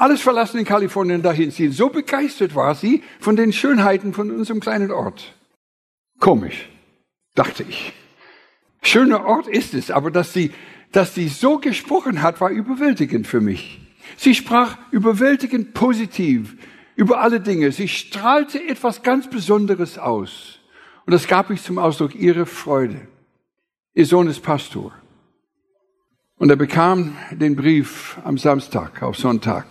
Alles 0.00 0.22
verlassen 0.22 0.58
in 0.58 0.64
Kalifornien 0.64 1.20
dahin 1.20 1.52
ziehen. 1.52 1.72
So 1.72 1.90
begeistert 1.90 2.54
war 2.54 2.74
sie 2.74 3.02
von 3.18 3.36
den 3.36 3.52
Schönheiten 3.52 4.14
von 4.14 4.30
unserem 4.30 4.60
kleinen 4.60 4.90
Ort. 4.90 5.34
Komisch, 6.18 6.70
dachte 7.34 7.64
ich. 7.68 7.92
Schöner 8.80 9.26
Ort 9.26 9.46
ist 9.46 9.74
es, 9.74 9.90
aber 9.90 10.10
dass 10.10 10.32
sie, 10.32 10.52
dass 10.90 11.14
sie 11.14 11.28
so 11.28 11.58
gesprochen 11.58 12.22
hat, 12.22 12.40
war 12.40 12.48
überwältigend 12.48 13.26
für 13.26 13.42
mich. 13.42 13.78
Sie 14.16 14.34
sprach 14.34 14.78
überwältigend 14.90 15.74
positiv 15.74 16.56
über 16.96 17.20
alle 17.20 17.38
Dinge. 17.42 17.70
Sie 17.70 17.86
strahlte 17.86 18.66
etwas 18.66 19.02
ganz 19.02 19.28
Besonderes 19.28 19.98
aus. 19.98 20.60
Und 21.04 21.12
das 21.12 21.26
gab 21.26 21.50
ich 21.50 21.62
zum 21.62 21.78
Ausdruck, 21.78 22.14
ihre 22.14 22.46
Freude. 22.46 23.06
Ihr 23.92 24.06
Sohn 24.06 24.28
ist 24.28 24.40
Pastor. 24.40 24.94
Und 26.38 26.48
er 26.48 26.56
bekam 26.56 27.18
den 27.32 27.54
Brief 27.54 28.16
am 28.24 28.38
Samstag 28.38 29.02
auf 29.02 29.18
Sonntag 29.18 29.66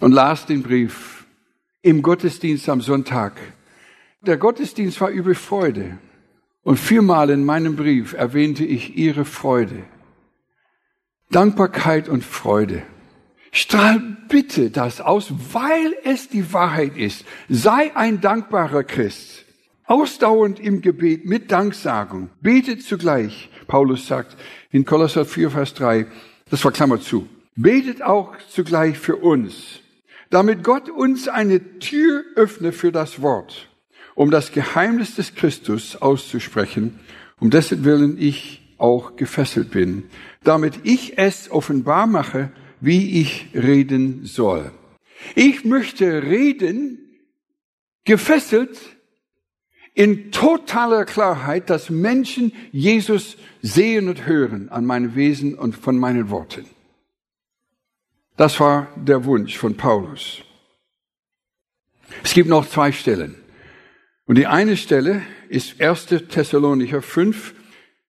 und 0.00 0.12
las 0.12 0.46
den 0.46 0.62
Brief 0.62 1.26
im 1.82 2.02
Gottesdienst 2.02 2.68
am 2.68 2.80
Sonntag. 2.80 3.34
Der 4.22 4.36
Gottesdienst 4.36 5.00
war 5.00 5.10
über 5.10 5.34
Freude. 5.34 5.98
Und 6.62 6.78
viermal 6.78 7.30
in 7.30 7.44
meinem 7.44 7.76
Brief 7.76 8.12
erwähnte 8.12 8.64
ich 8.64 8.96
ihre 8.96 9.24
Freude. 9.24 9.84
Dankbarkeit 11.30 12.08
und 12.08 12.24
Freude. 12.24 12.82
Strahl 13.52 14.00
bitte 14.28 14.70
das 14.70 15.00
aus, 15.00 15.32
weil 15.52 15.94
es 16.04 16.28
die 16.28 16.52
Wahrheit 16.52 16.96
ist. 16.96 17.24
Sei 17.48 17.96
ein 17.96 18.20
dankbarer 18.20 18.84
Christ. 18.84 19.44
Ausdauernd 19.84 20.60
im 20.60 20.82
Gebet 20.82 21.24
mit 21.24 21.50
Danksagung. 21.50 22.30
Betet 22.40 22.82
zugleich. 22.82 23.50
Paulus 23.66 24.06
sagt 24.06 24.36
in 24.70 24.84
Kolosser 24.84 25.24
4, 25.24 25.50
Vers 25.50 25.74
3, 25.74 26.06
das 26.50 26.64
war 26.64 26.72
Klammer 26.72 27.00
zu. 27.00 27.28
Betet 27.56 28.02
auch 28.02 28.36
zugleich 28.48 28.98
für 28.98 29.16
uns, 29.16 29.79
damit 30.30 30.64
Gott 30.64 30.88
uns 30.88 31.28
eine 31.28 31.78
Tür 31.78 32.24
öffne 32.36 32.72
für 32.72 32.92
das 32.92 33.20
Wort, 33.20 33.68
um 34.14 34.30
das 34.30 34.52
Geheimnis 34.52 35.16
des 35.16 35.34
Christus 35.34 35.96
auszusprechen, 35.96 36.98
um 37.40 37.50
dessen 37.50 37.84
Willen 37.84 38.16
ich 38.18 38.74
auch 38.78 39.16
gefesselt 39.16 39.70
bin, 39.70 40.04
damit 40.42 40.80
ich 40.84 41.18
es 41.18 41.50
offenbar 41.50 42.06
mache, 42.06 42.50
wie 42.80 43.20
ich 43.20 43.50
reden 43.54 44.24
soll. 44.24 44.70
Ich 45.34 45.64
möchte 45.64 46.22
reden, 46.22 46.98
gefesselt 48.04 48.78
in 49.94 50.30
totaler 50.30 51.04
Klarheit, 51.04 51.68
dass 51.68 51.90
Menschen 51.90 52.52
Jesus 52.72 53.36
sehen 53.60 54.08
und 54.08 54.26
hören 54.26 54.70
an 54.70 54.86
meinem 54.86 55.14
Wesen 55.14 55.54
und 55.54 55.76
von 55.76 55.98
meinen 55.98 56.30
Worten. 56.30 56.64
Das 58.40 58.58
war 58.58 58.88
der 58.96 59.26
Wunsch 59.26 59.58
von 59.58 59.76
Paulus. 59.76 60.40
Es 62.24 62.32
gibt 62.32 62.48
noch 62.48 62.66
zwei 62.66 62.90
Stellen. 62.90 63.34
Und 64.24 64.36
die 64.38 64.46
eine 64.46 64.78
Stelle 64.78 65.20
ist 65.50 65.78
1. 65.78 66.06
Thessalonicher 66.06 67.02
5, 67.02 67.52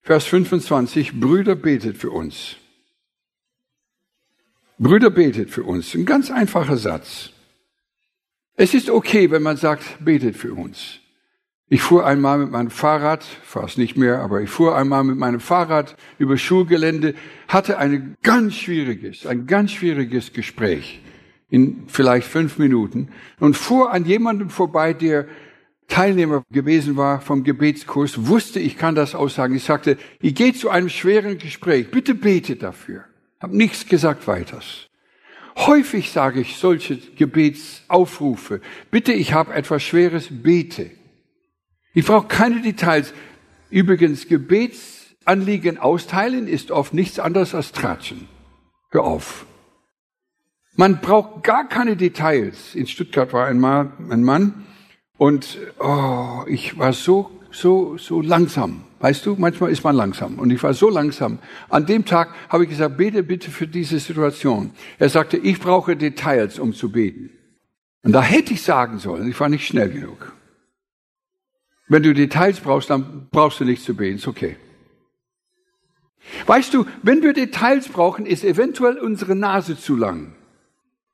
Vers 0.01 0.27
25. 0.27 1.19
Brüder 1.19 1.55
betet 1.55 1.97
für 1.97 2.11
uns. 2.11 2.55
Brüder 4.77 5.09
betet 5.09 5.49
für 5.49 5.63
uns. 5.63 5.93
Ein 5.95 6.05
ganz 6.05 6.31
einfacher 6.31 6.77
Satz. 6.77 7.31
Es 8.55 8.73
ist 8.73 8.89
okay, 8.89 9.31
wenn 9.31 9.43
man 9.43 9.57
sagt, 9.57 9.83
betet 9.99 10.37
für 10.37 10.53
uns. 10.53 11.00
Ich 11.73 11.81
fuhr 11.81 12.05
einmal 12.05 12.37
mit 12.37 12.51
meinem 12.51 12.69
Fahrrad, 12.69 13.23
fast 13.23 13.77
nicht 13.77 13.95
mehr, 13.95 14.19
aber 14.19 14.41
ich 14.41 14.49
fuhr 14.49 14.75
einmal 14.75 15.05
mit 15.05 15.15
meinem 15.15 15.39
Fahrrad 15.39 15.95
über 16.17 16.35
Schulgelände, 16.35 17.15
hatte 17.47 17.77
ein 17.77 18.17
ganz 18.23 18.55
schwieriges, 18.55 19.25
ein 19.25 19.47
ganz 19.47 19.71
schwieriges 19.71 20.33
Gespräch 20.33 20.99
in 21.49 21.83
vielleicht 21.87 22.27
fünf 22.27 22.57
Minuten 22.57 23.07
und 23.39 23.55
fuhr 23.55 23.93
an 23.93 24.03
jemandem 24.03 24.49
vorbei, 24.49 24.91
der 24.91 25.27
Teilnehmer 25.87 26.43
gewesen 26.51 26.97
war 26.97 27.21
vom 27.21 27.45
Gebetskurs, 27.45 28.27
wusste, 28.27 28.59
ich 28.59 28.77
kann 28.77 28.93
das 28.93 29.15
aussagen. 29.15 29.55
Ich 29.55 29.63
sagte, 29.63 29.97
ich 30.19 30.35
gehe 30.35 30.51
zu 30.51 30.69
einem 30.69 30.89
schweren 30.89 31.37
Gespräch, 31.37 31.89
bitte 31.89 32.15
bete 32.15 32.57
dafür. 32.57 33.05
Hab 33.39 33.53
nichts 33.53 33.87
gesagt 33.87 34.27
weiters. 34.27 34.89
Häufig 35.55 36.11
sage 36.11 36.41
ich 36.41 36.57
solche 36.57 36.97
Gebetsaufrufe, 36.97 38.59
bitte, 38.91 39.13
ich 39.13 39.31
habe 39.31 39.53
etwas 39.53 39.83
Schweres, 39.83 40.27
bete. 40.29 40.91
Ich 41.93 42.05
brauche 42.05 42.27
keine 42.27 42.61
Details. 42.61 43.13
Übrigens, 43.69 44.27
Gebetsanliegen 44.27 45.77
austeilen 45.77 46.47
ist 46.47 46.71
oft 46.71 46.93
nichts 46.93 47.19
anderes 47.19 47.53
als 47.53 47.71
Tratschen. 47.71 48.27
Hör 48.91 49.03
auf. 49.03 49.45
Man 50.75 51.01
braucht 51.01 51.43
gar 51.43 51.67
keine 51.67 51.97
Details. 51.97 52.75
In 52.75 52.87
Stuttgart 52.87 53.33
war 53.33 53.47
einmal 53.47 53.91
ein 54.09 54.23
Mann 54.23 54.65
und 55.17 55.57
oh, 55.79 56.43
ich 56.47 56.77
war 56.77 56.93
so, 56.93 57.29
so, 57.51 57.97
so 57.97 58.21
langsam. 58.21 58.83
Weißt 58.99 59.25
du, 59.25 59.35
manchmal 59.37 59.71
ist 59.71 59.83
man 59.83 59.95
langsam 59.95 60.39
und 60.39 60.51
ich 60.51 60.61
war 60.63 60.73
so 60.73 60.89
langsam. 60.89 61.39
An 61.69 61.85
dem 61.85 62.05
Tag 62.05 62.33
habe 62.49 62.63
ich 62.63 62.69
gesagt, 62.69 62.97
bete 62.97 63.23
bitte 63.23 63.51
für 63.51 63.67
diese 63.67 63.99
Situation. 63.99 64.71
Er 64.97 65.09
sagte, 65.09 65.37
ich 65.37 65.59
brauche 65.59 65.95
Details, 65.95 66.59
um 66.59 66.73
zu 66.73 66.91
beten. 66.91 67.31
Und 68.03 68.13
da 68.13 68.21
hätte 68.21 68.53
ich 68.53 68.61
sagen 68.61 68.99
sollen, 68.99 69.29
ich 69.29 69.39
war 69.39 69.49
nicht 69.49 69.65
schnell 69.67 69.89
genug. 69.89 70.33
Wenn 71.91 72.03
du 72.03 72.13
Details 72.13 72.61
brauchst, 72.61 72.89
dann 72.89 73.27
brauchst 73.31 73.59
du 73.59 73.65
nicht 73.65 73.83
zu 73.83 73.93
beten, 73.93 74.15
ist 74.15 74.25
okay. 74.25 74.55
Weißt 76.45 76.73
du, 76.73 76.85
wenn 77.03 77.21
wir 77.21 77.33
Details 77.33 77.89
brauchen, 77.89 78.25
ist 78.25 78.45
eventuell 78.45 78.97
unsere 78.97 79.35
Nase 79.35 79.77
zu 79.77 79.97
lang. 79.97 80.33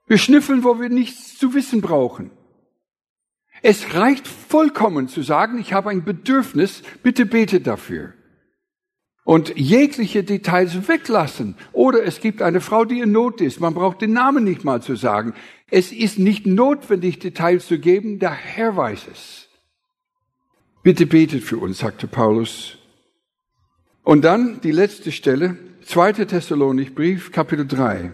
Wir 0.06 0.20
schnüffeln, 0.20 0.64
wo 0.64 0.80
wir 0.80 0.90
nichts 0.90 1.36
zu 1.40 1.56
wissen 1.56 1.82
brauchen. 1.82 2.30
Es 3.64 3.96
reicht 3.96 4.28
vollkommen 4.28 5.08
zu 5.08 5.24
sagen, 5.24 5.58
ich 5.58 5.74
habe 5.74 5.90
ein 5.90 6.04
Bedürfnis, 6.04 6.84
bitte 7.02 7.26
bete 7.26 7.60
dafür. 7.60 8.14
Und 9.24 9.58
jegliche 9.58 10.24
Details 10.24 10.88
weglassen. 10.88 11.56
Oder 11.74 12.04
es 12.04 12.22
gibt 12.22 12.44
eine 12.44 12.62
Frau, 12.62 12.86
die 12.86 13.00
in 13.00 13.12
Not 13.12 13.42
ist. 13.42 13.60
Man 13.60 13.74
braucht 13.74 14.02
den 14.04 14.14
Namen 14.14 14.44
nicht 14.44 14.64
mal 14.64 14.84
zu 14.84 14.96
sagen. 14.96 15.34
Es 15.72 15.92
ist 15.92 16.20
nicht 16.20 16.46
notwendig, 16.46 17.18
Details 17.18 17.66
zu 17.66 17.80
geben. 17.80 18.20
Der 18.20 18.30
Herr 18.30 18.78
weiß 18.78 19.08
es. 19.12 19.47
Bitte 20.88 21.06
betet 21.06 21.44
für 21.44 21.58
uns, 21.58 21.80
sagte 21.80 22.08
Paulus. 22.08 22.78
Und 24.04 24.24
dann 24.24 24.62
die 24.62 24.72
letzte 24.72 25.12
Stelle, 25.12 25.58
2. 25.84 26.14
Thessalonichbrief, 26.14 27.34
Kapitel 27.34 27.68
3. 27.68 28.14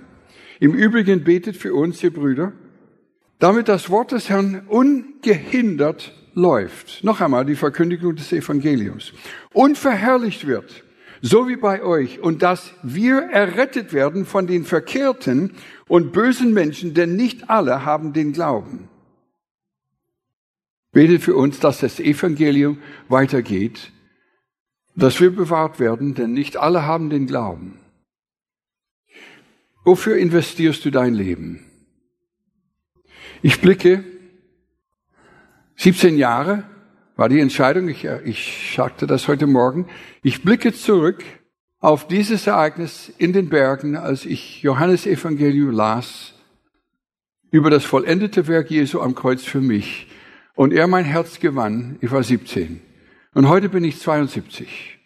Im 0.60 0.74
Übrigen 0.74 1.24
betet 1.24 1.56
für 1.56 1.76
uns, 1.76 2.02
ihr 2.02 2.12
Brüder, 2.12 2.52
damit 3.38 3.68
das 3.68 3.92
Wort 3.92 4.12
des 4.12 4.28
Herrn 4.28 4.64
ungehindert 4.68 6.16
läuft. 6.34 7.04
Noch 7.04 7.22
einmal 7.22 7.46
die 7.46 7.54
Verkündigung 7.54 8.16
des 8.16 8.34
Evangeliums. 8.34 9.14
Unverherrlicht 9.54 10.48
wird, 10.48 10.84
so 11.22 11.48
wie 11.48 11.58
bei 11.58 11.84
euch, 11.84 12.22
und 12.22 12.42
dass 12.42 12.74
wir 12.82 13.20
errettet 13.20 13.94
werden 13.94 14.26
von 14.26 14.48
den 14.48 14.66
verkehrten 14.66 15.52
und 15.88 16.12
bösen 16.12 16.56
Menschen, 16.56 16.96
denn 16.96 17.16
nicht 17.16 17.52
alle 17.52 17.86
haben 17.86 18.14
den 18.14 18.34
Glauben. 18.34 18.90
Betet 20.94 21.24
für 21.24 21.36
uns, 21.36 21.60
dass 21.60 21.80
das 21.80 22.00
Evangelium 22.00 22.78
weitergeht, 23.10 23.92
dass 24.96 25.20
wir 25.20 25.36
bewahrt 25.36 25.80
werden, 25.80 26.14
denn 26.14 26.34
nicht 26.34 26.56
alle 26.56 26.86
haben 26.86 27.10
den 27.10 27.26
Glauben. 27.26 27.80
Wofür 29.84 30.18
investierst 30.18 30.86
du 30.86 30.92
dein 30.92 31.16
Leben? 31.16 31.66
Ich 33.42 33.60
blicke, 33.60 34.04
17 35.76 36.18
Jahre 36.18 36.64
war 37.16 37.28
die 37.28 37.40
Entscheidung, 37.40 37.90
ich, 37.90 38.06
ich 38.24 38.74
sagte 38.76 39.08
das 39.08 39.28
heute 39.28 39.48
Morgen, 39.48 39.88
ich 40.22 40.44
blicke 40.44 40.74
zurück 40.74 41.24
auf 41.80 42.08
dieses 42.08 42.48
Ereignis 42.48 43.12
in 43.18 43.34
den 43.34 43.50
Bergen, 43.50 43.98
als 43.98 44.26
ich 44.26 44.62
Johannes 44.62 45.06
Evangelium 45.06 45.72
las, 45.72 46.34
über 47.52 47.70
das 47.70 47.84
vollendete 47.84 48.48
Werk 48.48 48.72
Jesu 48.72 49.02
am 49.02 49.16
Kreuz 49.16 49.44
für 49.44 49.60
mich. 49.60 50.08
Und 50.56 50.74
er 50.74 50.88
mein 50.88 51.06
Herz 51.06 51.40
gewann, 51.40 51.98
ich 52.02 52.12
war 52.12 52.24
17. 52.24 52.82
Und 53.34 53.48
heute 53.48 53.70
bin 53.70 53.84
ich 53.84 54.00
72. 54.00 55.00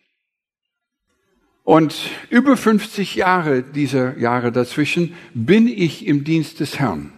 Und 1.63 2.10
über 2.29 2.55
50 2.55 3.15
Jahre 3.15 3.62
dieser 3.62 4.17
Jahre 4.17 4.51
dazwischen 4.51 5.15
bin 5.33 5.67
ich 5.67 6.05
im 6.05 6.23
Dienst 6.23 6.60
des 6.60 6.79
Herrn. 6.79 7.12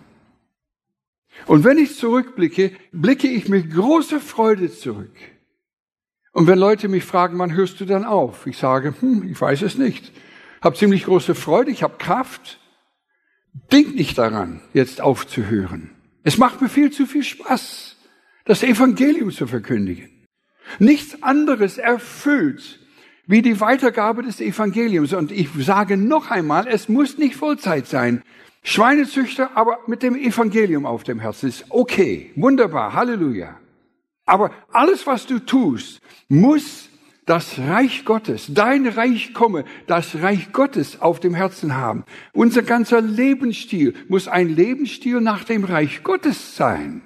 Und 1.46 1.64
wenn 1.64 1.78
ich 1.78 1.96
zurückblicke, 1.96 2.72
blicke 2.92 3.28
ich 3.28 3.48
mit 3.48 3.72
großer 3.72 4.20
Freude 4.20 4.72
zurück. 4.72 5.16
Und 6.32 6.48
wenn 6.48 6.60
Leute 6.60 6.88
mich 6.88 7.04
fragen, 7.04 7.40
wann 7.40 7.54
hörst 7.54 7.80
du 7.80 7.86
dann 7.86 8.06
auf? 8.06 8.46
Ich 8.46 8.58
sage, 8.58 8.94
hm, 9.00 9.28
ich 9.30 9.40
weiß 9.40 9.62
es 9.64 9.78
nicht. 9.78 10.12
Hab 10.62 10.78
ziemlich 10.78 11.06
große 11.06 11.36
Freude, 11.36 11.72
ich 11.72 11.84
habe 11.84 11.98
Kraft. 11.98 12.60
Denk 13.72 13.96
nicht 13.96 14.18
daran, 14.18 14.62
jetzt 14.74 15.02
aufzuhören. 15.02 15.92
Es 16.24 16.38
macht 16.38 16.62
mir 16.62 16.70
viel 16.70 16.92
zu 16.92 17.06
viel 17.06 17.24
Spaß, 17.24 17.98
das 18.50 18.64
Evangelium 18.64 19.30
zu 19.30 19.46
verkündigen. 19.46 20.10
Nichts 20.80 21.22
anderes 21.22 21.78
erfüllt 21.78 22.80
wie 23.28 23.44
die 23.44 23.60
Weitergabe 23.62 24.24
des 24.24 24.42
Evangeliums. 24.42 25.14
Und 25.14 25.32
ich 25.32 25.50
sage 25.60 25.98
noch 25.98 26.32
einmal, 26.32 26.68
es 26.68 26.90
muss 26.90 27.20
nicht 27.20 27.36
Vollzeit 27.36 27.86
sein. 27.86 28.24
Schweinezüchter, 28.64 29.52
aber 29.54 29.78
mit 29.86 30.02
dem 30.02 30.16
Evangelium 30.16 30.88
auf 30.88 31.04
dem 31.04 31.20
Herzen 31.20 31.50
ist 31.50 31.66
okay, 31.70 32.32
wunderbar, 32.36 32.94
Halleluja. 32.94 33.56
Aber 34.26 34.50
alles, 34.72 35.06
was 35.06 35.28
du 35.28 35.38
tust, 35.38 36.02
muss 36.28 36.90
das 37.28 37.60
Reich 37.60 38.04
Gottes, 38.04 38.48
dein 38.52 38.88
Reich 38.88 39.36
komme, 39.36 39.64
das 39.86 40.24
Reich 40.24 40.52
Gottes 40.54 41.00
auf 41.02 41.20
dem 41.20 41.36
Herzen 41.36 41.76
haben. 41.76 42.04
Unser 42.34 42.64
ganzer 42.64 43.00
Lebensstil 43.00 43.94
muss 44.08 44.28
ein 44.28 44.50
Lebensstil 44.50 45.22
nach 45.22 45.44
dem 45.44 45.66
Reich 45.66 46.02
Gottes 46.02 46.56
sein. 46.56 47.04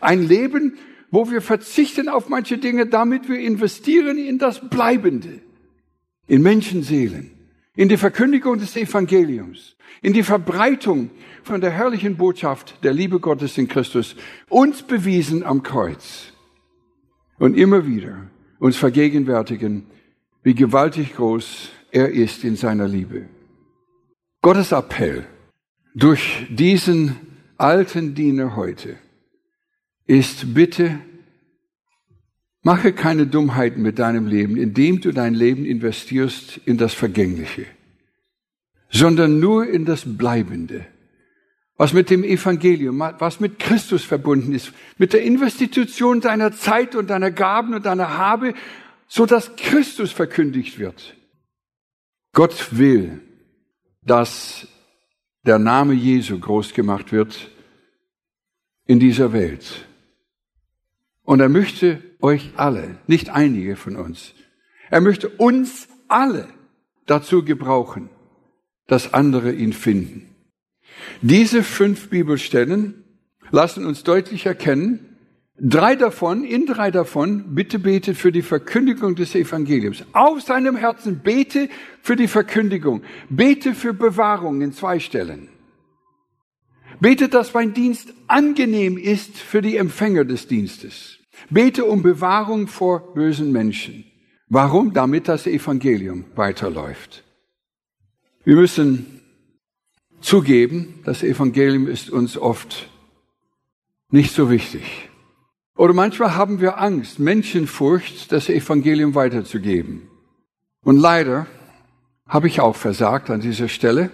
Ein 0.00 0.26
Leben, 0.26 0.78
wo 1.10 1.30
wir 1.30 1.40
verzichten 1.40 2.08
auf 2.08 2.28
manche 2.28 2.58
Dinge, 2.58 2.86
damit 2.86 3.28
wir 3.28 3.38
investieren 3.38 4.18
in 4.18 4.38
das 4.38 4.68
Bleibende 4.68 5.40
in 6.26 6.42
Menschenseelen, 6.42 7.30
in 7.76 7.88
die 7.88 7.96
Verkündigung 7.96 8.58
des 8.58 8.76
Evangeliums, 8.76 9.76
in 10.02 10.12
die 10.12 10.22
Verbreitung 10.22 11.10
von 11.42 11.60
der 11.60 11.70
herrlichen 11.70 12.16
Botschaft 12.16 12.82
der 12.82 12.92
Liebe 12.92 13.20
Gottes 13.20 13.58
in 13.58 13.68
Christus, 13.68 14.16
uns 14.48 14.82
bewiesen 14.82 15.42
am 15.42 15.62
Kreuz. 15.62 16.32
Und 17.38 17.56
immer 17.56 17.86
wieder 17.86 18.30
uns 18.58 18.76
vergegenwärtigen, 18.76 19.86
wie 20.42 20.54
gewaltig 20.54 21.16
groß 21.16 21.70
er 21.90 22.10
ist 22.10 22.44
in 22.44 22.56
seiner 22.56 22.88
Liebe. 22.88 23.28
Gottes 24.40 24.72
Appell 24.72 25.26
durch 25.94 26.46
diesen 26.50 27.16
alten 27.56 28.14
Diener 28.14 28.56
heute 28.56 28.96
ist 30.06 30.54
bitte 30.54 31.00
Mache 32.66 32.94
keine 32.94 33.26
Dummheiten 33.26 33.82
mit 33.82 33.98
deinem 33.98 34.26
Leben, 34.26 34.56
indem 34.56 35.02
du 35.02 35.12
dein 35.12 35.34
Leben 35.34 35.66
investierst 35.66 36.58
in 36.64 36.78
das 36.78 36.94
Vergängliche, 36.94 37.66
sondern 38.90 39.38
nur 39.38 39.66
in 39.66 39.84
das 39.84 40.04
Bleibende, 40.06 40.86
was 41.76 41.92
mit 41.92 42.08
dem 42.08 42.24
Evangelium, 42.24 43.00
was 43.18 43.38
mit 43.38 43.58
Christus 43.58 44.02
verbunden 44.02 44.54
ist, 44.54 44.72
mit 44.96 45.12
der 45.12 45.22
Investition 45.22 46.22
deiner 46.22 46.52
Zeit 46.52 46.94
und 46.94 47.10
deiner 47.10 47.30
Gaben 47.30 47.74
und 47.74 47.84
deiner 47.84 48.16
Habe, 48.16 48.54
so 49.08 49.26
dass 49.26 49.56
Christus 49.56 50.10
verkündigt 50.10 50.78
wird. 50.78 51.16
Gott 52.32 52.78
will, 52.78 53.20
dass 54.00 54.66
der 55.44 55.58
Name 55.58 55.92
Jesu 55.92 56.40
groß 56.40 56.72
gemacht 56.72 57.12
wird 57.12 57.50
in 58.86 58.98
dieser 58.98 59.34
Welt. 59.34 59.86
Und 61.24 61.40
er 61.40 61.48
möchte 61.48 62.02
euch 62.20 62.52
alle, 62.56 62.98
nicht 63.06 63.30
einige 63.30 63.76
von 63.76 63.96
uns, 63.96 64.34
er 64.90 65.00
möchte 65.00 65.28
uns 65.28 65.88
alle 66.08 66.48
dazu 67.06 67.44
gebrauchen, 67.44 68.10
dass 68.86 69.14
andere 69.14 69.52
ihn 69.52 69.72
finden. 69.72 70.34
Diese 71.22 71.62
fünf 71.62 72.10
Bibelstellen 72.10 73.04
lassen 73.50 73.86
uns 73.86 74.04
deutlich 74.04 74.46
erkennen, 74.46 75.16
drei 75.58 75.96
davon, 75.96 76.44
in 76.44 76.66
drei 76.66 76.90
davon, 76.90 77.54
bitte 77.54 77.78
bete 77.78 78.14
für 78.14 78.32
die 78.32 78.42
Verkündigung 78.42 79.14
des 79.14 79.34
Evangeliums. 79.34 80.04
Auf 80.12 80.42
seinem 80.42 80.76
Herzen 80.76 81.20
bete 81.20 81.68
für 82.02 82.16
die 82.16 82.28
Verkündigung. 82.28 83.02
Bete 83.30 83.74
für 83.74 83.94
Bewahrung 83.94 84.60
in 84.60 84.72
zwei 84.72 84.98
Stellen. 84.98 85.48
Bete, 87.00 87.28
dass 87.28 87.54
mein 87.54 87.74
Dienst 87.74 88.12
angenehm 88.26 88.96
ist 88.96 89.36
für 89.36 89.62
die 89.62 89.76
Empfänger 89.76 90.24
des 90.24 90.46
Dienstes. 90.46 91.18
Bete 91.50 91.84
um 91.84 92.02
Bewahrung 92.02 92.68
vor 92.68 93.14
bösen 93.14 93.52
Menschen. 93.52 94.04
Warum? 94.48 94.92
Damit 94.92 95.28
das 95.28 95.46
Evangelium 95.46 96.24
weiterläuft. 96.34 97.24
Wir 98.44 98.56
müssen 98.56 99.20
zugeben, 100.20 101.00
das 101.04 101.22
Evangelium 101.22 101.86
ist 101.86 102.10
uns 102.10 102.36
oft 102.36 102.88
nicht 104.10 104.32
so 104.34 104.50
wichtig. 104.50 104.84
Oder 105.76 105.92
manchmal 105.92 106.36
haben 106.36 106.60
wir 106.60 106.80
Angst, 106.80 107.18
Menschenfurcht, 107.18 108.30
das 108.30 108.48
Evangelium 108.48 109.14
weiterzugeben. 109.14 110.08
Und 110.84 110.98
leider 110.98 111.46
habe 112.28 112.46
ich 112.46 112.60
auch 112.60 112.76
versagt 112.76 113.30
an 113.30 113.40
dieser 113.40 113.68
Stelle. 113.68 114.10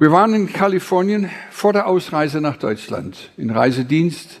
Wir 0.00 0.10
waren 0.12 0.32
in 0.32 0.50
Kalifornien 0.50 1.28
vor 1.50 1.74
der 1.74 1.86
Ausreise 1.86 2.40
nach 2.40 2.56
Deutschland, 2.56 3.32
in 3.36 3.50
Reisedienst 3.50 4.40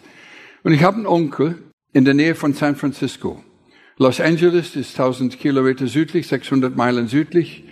und 0.62 0.72
ich 0.72 0.82
habe 0.82 0.96
einen 0.96 1.06
Onkel 1.06 1.70
in 1.92 2.06
der 2.06 2.14
Nähe 2.14 2.34
von 2.34 2.54
San 2.54 2.76
Francisco. 2.76 3.44
Los 3.98 4.22
Angeles 4.22 4.74
ist 4.74 4.98
1000 4.98 5.38
Kilometer 5.38 5.86
südlich, 5.86 6.28
600 6.28 6.74
Meilen 6.74 7.08
südlich. 7.08 7.64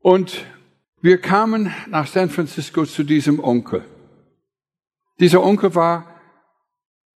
Und 0.00 0.44
wir 1.00 1.18
kamen 1.18 1.72
nach 1.88 2.06
San 2.08 2.28
Francisco 2.28 2.84
zu 2.84 3.04
diesem 3.04 3.42
Onkel. 3.42 3.86
Dieser 5.18 5.42
Onkel 5.42 5.74
war 5.74 6.20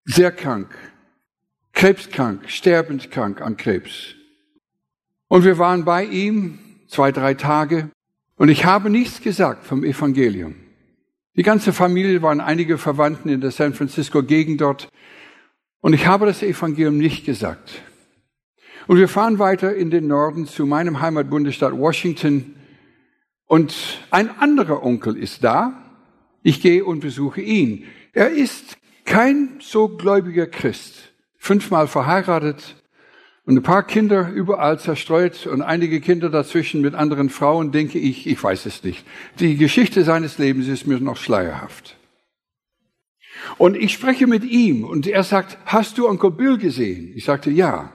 sehr 0.05 0.31
krank, 0.31 0.75
krebskrank, 1.71 2.49
sterbend 2.49 3.11
krank 3.11 3.41
an 3.41 3.57
Krebs. 3.57 4.15
Und 5.27 5.43
wir 5.43 5.59
waren 5.59 5.85
bei 5.85 6.03
ihm 6.03 6.57
zwei, 6.87 7.11
drei 7.11 7.35
Tage 7.35 7.91
und 8.37 8.49
ich 8.49 8.65
habe 8.65 8.89
nichts 8.89 9.21
gesagt 9.21 9.65
vom 9.65 9.83
Evangelium. 9.83 10.55
Die 11.35 11.43
ganze 11.43 11.73
Familie 11.73 12.21
waren 12.21 12.39
einige 12.39 12.77
Verwandten 12.77 13.29
in 13.29 13.41
der 13.41 13.51
San 13.51 13.73
Francisco 13.73 14.23
Gegend 14.23 14.61
dort 14.61 14.89
und 15.81 15.93
ich 15.93 16.07
habe 16.07 16.25
das 16.25 16.41
Evangelium 16.41 16.97
nicht 16.97 17.25
gesagt. 17.25 17.81
Und 18.87 18.97
wir 18.97 19.07
fahren 19.07 19.39
weiter 19.39 19.75
in 19.75 19.89
den 19.89 20.07
Norden 20.07 20.45
zu 20.45 20.65
meinem 20.65 21.01
Heimatbundesstaat 21.01 21.73
Washington. 21.73 22.55
Und 23.45 23.99
ein 24.11 24.29
anderer 24.39 24.83
Onkel 24.83 25.17
ist 25.17 25.43
da. 25.43 25.81
Ich 26.43 26.61
gehe 26.61 26.85
und 26.85 26.99
besuche 26.99 27.41
ihn. 27.41 27.85
Er 28.13 28.29
ist 28.29 28.77
kein 29.05 29.59
so 29.59 29.89
gläubiger 29.89 30.47
Christ. 30.47 31.13
Fünfmal 31.37 31.87
verheiratet 31.87 32.75
und 33.45 33.57
ein 33.57 33.63
paar 33.63 33.83
Kinder 33.83 34.29
überall 34.29 34.79
zerstreut 34.79 35.45
und 35.45 35.61
einige 35.61 36.01
Kinder 36.01 36.29
dazwischen 36.29 36.81
mit 36.81 36.95
anderen 36.95 37.29
Frauen, 37.29 37.71
denke 37.71 37.99
ich, 37.99 38.25
ich 38.25 38.43
weiß 38.43 38.65
es 38.65 38.83
nicht. 38.83 39.05
Die 39.39 39.55
Geschichte 39.55 40.03
seines 40.03 40.37
Lebens 40.37 40.67
ist 40.67 40.87
mir 40.87 40.99
noch 40.99 41.17
schleierhaft. 41.17 41.97
Und 43.57 43.75
ich 43.75 43.93
spreche 43.93 44.25
mit 44.25 44.43
ihm 44.43 44.83
und 44.83 45.05
er 45.05 45.23
sagt, 45.23 45.59
hast 45.65 45.97
du 45.97 46.07
Onkel 46.07 46.31
Bill 46.31 46.57
gesehen? 46.57 47.11
Ich 47.15 47.25
sagte, 47.25 47.51
ja. 47.51 47.93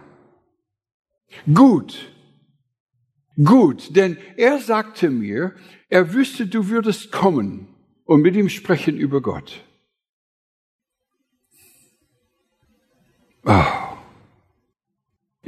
Gut. 1.53 2.13
Gut, 3.43 3.97
denn 3.97 4.19
er 4.37 4.59
sagte 4.59 5.11
mir, 5.11 5.55
er 5.89 6.13
wüsste, 6.13 6.47
du 6.47 6.69
würdest 6.69 7.11
kommen 7.11 7.69
und 8.05 8.21
mit 8.21 8.37
ihm 8.37 8.49
sprechen 8.49 8.97
über 8.97 9.21
Gott. 9.21 9.65
Oh. 13.45 13.90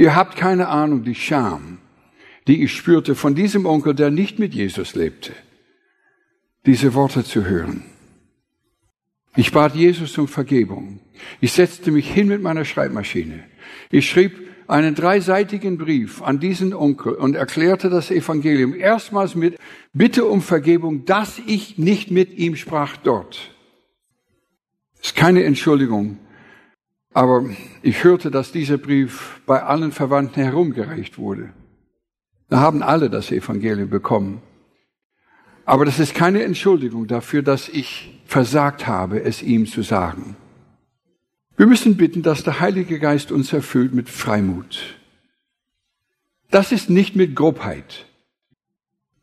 Ihr 0.03 0.17
habt 0.17 0.35
keine 0.35 0.67
Ahnung, 0.67 1.05
die 1.05 1.15
Scham, 1.15 1.79
die 2.49 2.65
ich 2.65 2.73
spürte 2.73 3.15
von 3.15 3.37
diesem 3.37 3.67
Onkel, 3.67 3.95
der 3.95 4.11
nicht 4.11 4.41
mit 4.41 4.53
Jesus 4.53 4.97
lebte, 4.97 5.33
diese 6.67 6.95
Worte 6.95 7.23
zu 7.23 7.45
hören. 7.45 7.85
Ich 9.37 9.53
bat 9.53 9.77
Jesus 9.77 10.19
um 10.19 10.27
Vergebung. 10.27 10.99
Ich 11.41 11.53
setzte 11.53 11.93
mich 11.93 12.13
hin 12.13 12.27
mit 12.27 12.43
meiner 12.43 12.65
Schreibmaschine. 12.65 13.45
Ich 13.93 14.11
schrieb 14.11 14.33
einen 14.67 14.97
dreiseitigen 14.97 15.79
Brief 15.79 16.21
an 16.21 16.41
diesen 16.41 16.75
Onkel 16.75 17.13
und 17.13 17.37
erklärte 17.37 17.89
das 17.89 18.11
Evangelium 18.11 18.75
erstmals 18.75 19.37
mit 19.37 19.57
Bitte 19.93 20.25
um 20.25 20.43
Vergebung, 20.43 21.05
dass 21.05 21.41
ich 21.47 21.79
nicht 21.79 22.11
mit 22.11 22.37
ihm 22.37 22.57
sprach 22.57 22.97
dort. 22.97 23.55
Ist 25.01 25.15
keine 25.15 25.45
Entschuldigung, 25.45 26.19
aber 27.15 27.45
ich 27.83 28.05
hörte, 28.05 28.31
dass 28.31 28.53
dieser 28.53 28.79
Brief 28.79 29.41
bei 29.47 29.63
allen 29.63 29.93
Verwandten 29.93 30.43
herumgereicht 30.43 31.19
wurde. 31.19 31.53
Da 32.49 32.61
haben 32.61 32.83
alle 32.83 33.11
das 33.11 33.31
Evangelium 33.31 33.91
bekommen. 33.91 34.43
Aber 35.65 35.85
das 35.85 35.99
ist 35.99 36.15
keine 36.15 36.43
Entschuldigung 36.43 37.07
dafür, 37.07 37.43
dass 37.43 37.69
ich 37.69 38.21
versagt 38.27 38.87
habe, 38.87 39.23
es 39.23 39.43
ihm 39.43 39.67
zu 39.67 39.83
sagen. 39.83 40.37
Wir 41.57 41.67
müssen 41.67 41.97
bitten, 41.97 42.23
dass 42.23 42.43
der 42.43 42.61
Heilige 42.61 42.99
Geist 42.99 43.31
uns 43.31 43.53
erfüllt 43.53 43.95
mit 43.95 44.09
Freimut. 44.09 44.97
Das 46.51 46.73
ist 46.73 46.91
nicht 46.91 47.15
mit 47.15 47.37
Grobheit. 47.37 48.07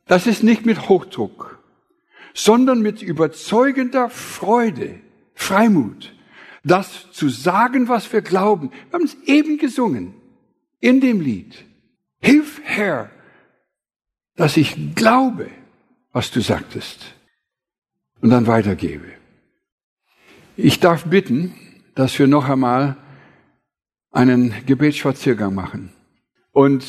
Das 0.05 0.25
ist 0.25 0.43
nicht 0.43 0.65
mit 0.65 0.89
Hochdruck, 0.89 1.59
sondern 2.33 2.81
mit 2.81 3.01
überzeugender 3.01 4.09
Freude, 4.09 4.99
Freimut, 5.35 6.13
das 6.69 7.11
zu 7.11 7.29
sagen, 7.29 7.87
was 7.87 8.11
wir 8.11 8.21
glauben. 8.21 8.71
Wir 8.71 8.93
haben 8.93 9.05
es 9.05 9.17
eben 9.25 9.57
gesungen 9.57 10.13
in 10.79 11.01
dem 11.01 11.21
Lied. 11.21 11.65
Hilf, 12.21 12.61
Herr, 12.63 13.09
dass 14.35 14.57
ich 14.57 14.95
glaube, 14.95 15.49
was 16.11 16.31
du 16.31 16.41
sagtest 16.41 17.13
und 18.21 18.29
dann 18.29 18.47
weitergebe. 18.47 19.05
Ich 20.55 20.79
darf 20.79 21.05
bitten, 21.05 21.53
dass 21.95 22.17
wir 22.19 22.27
noch 22.27 22.49
einmal 22.49 22.97
einen 24.11 24.53
Gebetsspaziergang 24.65 25.53
machen. 25.53 25.91
Und 26.51 26.85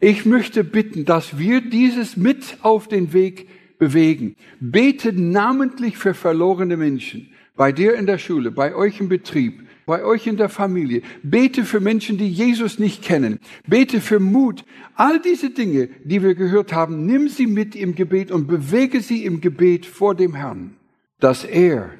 ich 0.00 0.26
möchte 0.26 0.62
bitten, 0.62 1.04
dass 1.04 1.38
wir 1.38 1.60
dieses 1.60 2.16
mit 2.16 2.58
auf 2.62 2.86
den 2.86 3.12
Weg 3.12 3.48
bewegen. 3.78 4.36
Bete 4.60 5.12
namentlich 5.12 5.96
für 5.96 6.14
verlorene 6.14 6.76
Menschen. 6.76 7.32
Bei 7.58 7.72
dir 7.72 7.96
in 7.96 8.06
der 8.06 8.18
Schule, 8.18 8.52
bei 8.52 8.72
euch 8.72 9.00
im 9.00 9.08
Betrieb, 9.08 9.64
bei 9.84 10.04
euch 10.04 10.28
in 10.28 10.36
der 10.36 10.48
Familie. 10.48 11.02
Bete 11.24 11.64
für 11.64 11.80
Menschen, 11.80 12.18
die 12.18 12.28
Jesus 12.28 12.78
nicht 12.78 13.02
kennen. 13.02 13.40
Bete 13.66 14.00
für 14.00 14.20
Mut. 14.20 14.64
All 14.94 15.20
diese 15.20 15.50
Dinge, 15.50 15.88
die 16.04 16.22
wir 16.22 16.36
gehört 16.36 16.72
haben, 16.72 17.04
nimm 17.04 17.28
sie 17.28 17.48
mit 17.48 17.74
im 17.74 17.96
Gebet 17.96 18.30
und 18.30 18.46
bewege 18.46 19.00
sie 19.00 19.24
im 19.24 19.40
Gebet 19.40 19.86
vor 19.86 20.14
dem 20.14 20.34
Herrn, 20.34 20.76
dass 21.18 21.42
er 21.42 21.90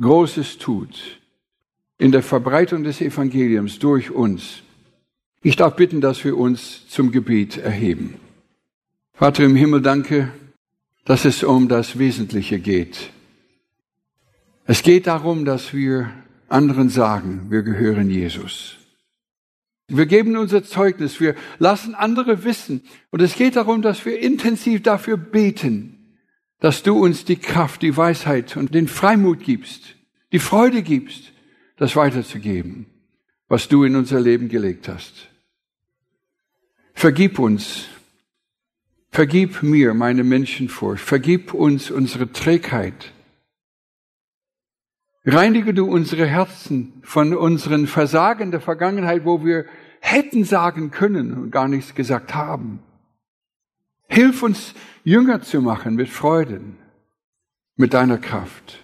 Großes 0.00 0.56
tut 0.56 1.20
in 1.98 2.10
der 2.10 2.22
Verbreitung 2.22 2.82
des 2.82 3.02
Evangeliums 3.02 3.78
durch 3.78 4.10
uns. 4.10 4.62
Ich 5.42 5.56
darf 5.56 5.76
bitten, 5.76 6.00
dass 6.00 6.24
wir 6.24 6.38
uns 6.38 6.88
zum 6.88 7.12
Gebet 7.12 7.58
erheben. 7.58 8.14
Vater 9.12 9.44
im 9.44 9.54
Himmel, 9.54 9.82
danke, 9.82 10.32
dass 11.04 11.26
es 11.26 11.44
um 11.44 11.68
das 11.68 11.98
Wesentliche 11.98 12.58
geht. 12.58 13.10
Es 14.70 14.82
geht 14.82 15.06
darum, 15.06 15.46
dass 15.46 15.72
wir 15.72 16.12
anderen 16.50 16.90
sagen, 16.90 17.46
wir 17.48 17.62
gehören 17.62 18.10
Jesus. 18.10 18.76
Wir 19.88 20.04
geben 20.04 20.36
unser 20.36 20.62
Zeugnis, 20.62 21.20
wir 21.20 21.34
lassen 21.58 21.94
andere 21.94 22.44
wissen. 22.44 22.82
Und 23.10 23.22
es 23.22 23.34
geht 23.34 23.56
darum, 23.56 23.80
dass 23.80 24.04
wir 24.04 24.20
intensiv 24.20 24.82
dafür 24.82 25.16
beten, 25.16 26.18
dass 26.60 26.82
du 26.82 27.02
uns 27.02 27.24
die 27.24 27.36
Kraft, 27.36 27.80
die 27.80 27.96
Weisheit 27.96 28.58
und 28.58 28.74
den 28.74 28.88
Freimut 28.88 29.40
gibst, 29.40 29.96
die 30.32 30.38
Freude 30.38 30.82
gibst, 30.82 31.32
das 31.78 31.96
weiterzugeben, 31.96 32.84
was 33.48 33.68
du 33.68 33.84
in 33.84 33.96
unser 33.96 34.20
Leben 34.20 34.50
gelegt 34.50 34.86
hast. 34.86 35.30
Vergib 36.92 37.38
uns, 37.38 37.86
vergib 39.10 39.62
mir 39.62 39.94
meine 39.94 40.24
Menschenfurcht, 40.24 41.02
vergib 41.02 41.54
uns 41.54 41.90
unsere 41.90 42.32
Trägheit, 42.32 43.14
Reinige 45.30 45.74
du 45.74 45.84
unsere 45.84 46.24
Herzen 46.24 46.94
von 47.02 47.36
unseren 47.36 47.86
Versagen 47.86 48.50
der 48.50 48.62
Vergangenheit, 48.62 49.26
wo 49.26 49.44
wir 49.44 49.66
hätten 50.00 50.42
sagen 50.42 50.90
können 50.90 51.34
und 51.34 51.50
gar 51.50 51.68
nichts 51.68 51.94
gesagt 51.94 52.34
haben. 52.34 52.78
Hilf 54.08 54.42
uns, 54.42 54.72
Jünger 55.04 55.42
zu 55.42 55.60
machen 55.60 55.96
mit 55.96 56.08
Freuden, 56.08 56.78
mit 57.76 57.92
deiner 57.92 58.16
Kraft. 58.16 58.82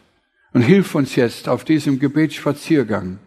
Und 0.53 0.61
hilf 0.61 0.95
uns 0.95 1.17
jetzt 1.17 1.49
auf 1.49 1.65
diesem 1.65 1.99
Gebetsspaziergang, 1.99 3.21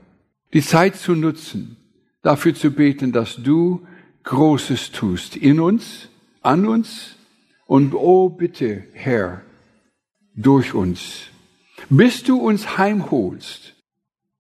die 0.54 0.62
Zeit 0.62 0.96
zu 0.96 1.16
nutzen, 1.16 1.76
dafür 2.22 2.54
zu 2.54 2.70
beten, 2.70 3.14
dass 3.14 3.38
du 3.38 3.88
Großes 4.26 4.92
tust 4.92 5.36
in 5.36 5.60
uns, 5.60 6.10
an 6.44 6.68
uns 6.68 7.16
und 7.66 7.96
oh 7.96 8.30
bitte, 8.30 8.84
Herr, 8.94 9.42
durch 10.36 10.76
uns 10.76 11.32
bis 11.90 12.24
du 12.24 12.38
uns 12.38 12.78
heimholst 12.78 13.76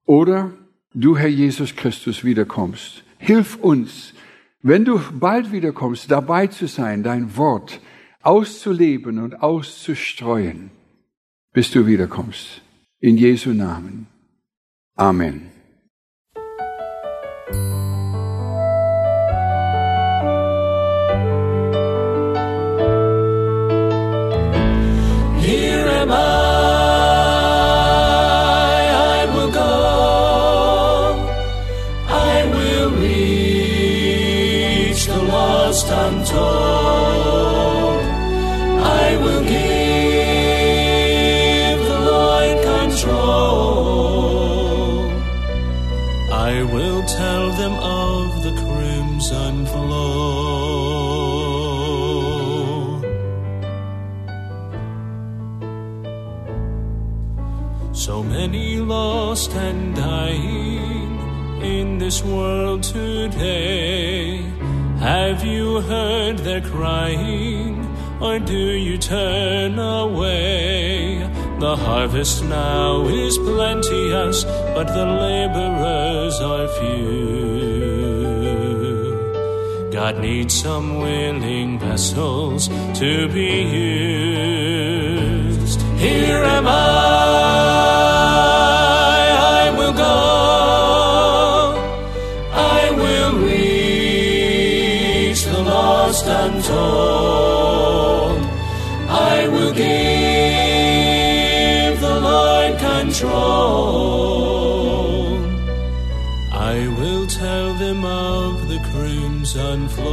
oder 0.06 0.54
du, 0.93 1.17
Herr 1.17 1.30
Jesus 1.30 1.76
Christus, 1.76 2.23
wiederkommst. 2.23 3.04
Hilf 3.17 3.56
uns, 3.58 4.13
wenn 4.62 4.86
du 4.86 5.00
bald 5.12 5.52
wiederkommst, 5.52 6.12
dabei 6.12 6.47
zu 6.47 6.67
sein, 6.67 7.04
dein 7.04 7.38
Wort 7.38 7.80
auszuleben 8.21 9.19
und 9.19 9.41
auszustreuen, 9.41 10.71
bis 11.54 11.71
du 11.71 11.88
wiederkommst. 11.88 12.62
In 13.00 13.17
Jesu 13.17 13.52
Namen. 13.52 14.08
Amen. 14.95 15.57
Heard 65.82 66.40
their 66.40 66.62
crying, 66.62 67.86
or 68.19 68.40
do 68.40 68.58
you 68.58 68.98
turn 68.98 69.78
away? 69.80 71.19
The 71.60 71.75
harvest 71.75 72.44
now 72.44 73.08
is 73.08 73.38
plenteous, 73.38 74.44
but 74.75 74.88
the 74.88 75.06
laborers 75.06 76.40
are 76.40 76.67
few. 76.80 77.48
God 79.92 80.19
needs 80.19 80.54
some 80.54 81.00
willing 81.00 81.80
vessels 81.80 82.67
to 83.00 83.28
be 83.30 83.63
used. 85.13 85.82
Here 85.98 86.44
am 86.44 86.67
I, 86.67 87.77
lost 96.18 96.28
untold. 96.28 96.82
I 99.10 99.48
will 99.48 99.74
give 99.74 99.86
the 102.02 102.20
Lord 102.20 102.80
control. 102.80 103.38
I 106.52 106.88
will 107.00 107.28
tell 107.28 107.74
them 107.76 108.04
of 108.06 108.68
the 108.68 108.80
crimson 108.92 109.88
flow. 109.90 110.08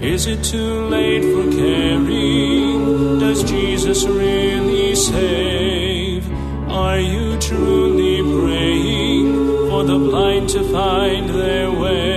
Is 0.00 0.26
it 0.26 0.42
too 0.42 0.88
late 0.88 1.22
for 1.22 1.50
caring? 1.52 3.20
Does 3.20 3.44
Jesus 3.44 4.04
really 4.04 4.96
save? 4.96 6.28
Are 6.68 6.98
you 6.98 7.38
truly 7.38 8.22
praying 8.22 9.32
for 9.68 9.84
the 9.84 9.98
blind 9.98 10.48
to 10.50 10.64
find 10.72 11.28
their 11.28 11.70
way? 11.70 12.11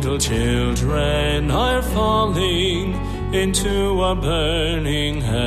Little 0.00 0.16
children 0.16 1.50
are 1.50 1.82
falling 1.82 2.94
into 3.34 4.02
a 4.02 4.14
burning 4.14 5.20
hell. 5.20 5.40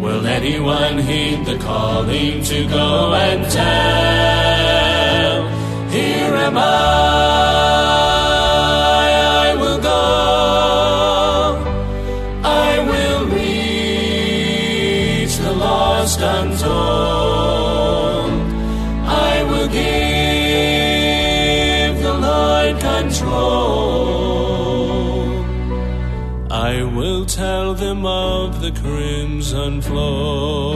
Will 0.00 0.26
anyone 0.26 0.98
heed 0.98 1.46
the 1.46 1.56
calling 1.58 2.42
to 2.42 2.66
go 2.66 3.14
and 3.14 3.48
tell? 3.48 3.62
Here 5.90 6.34
am 6.34 6.58
I, 6.58 7.61
crimson 28.82 29.80
flow. 29.80 30.72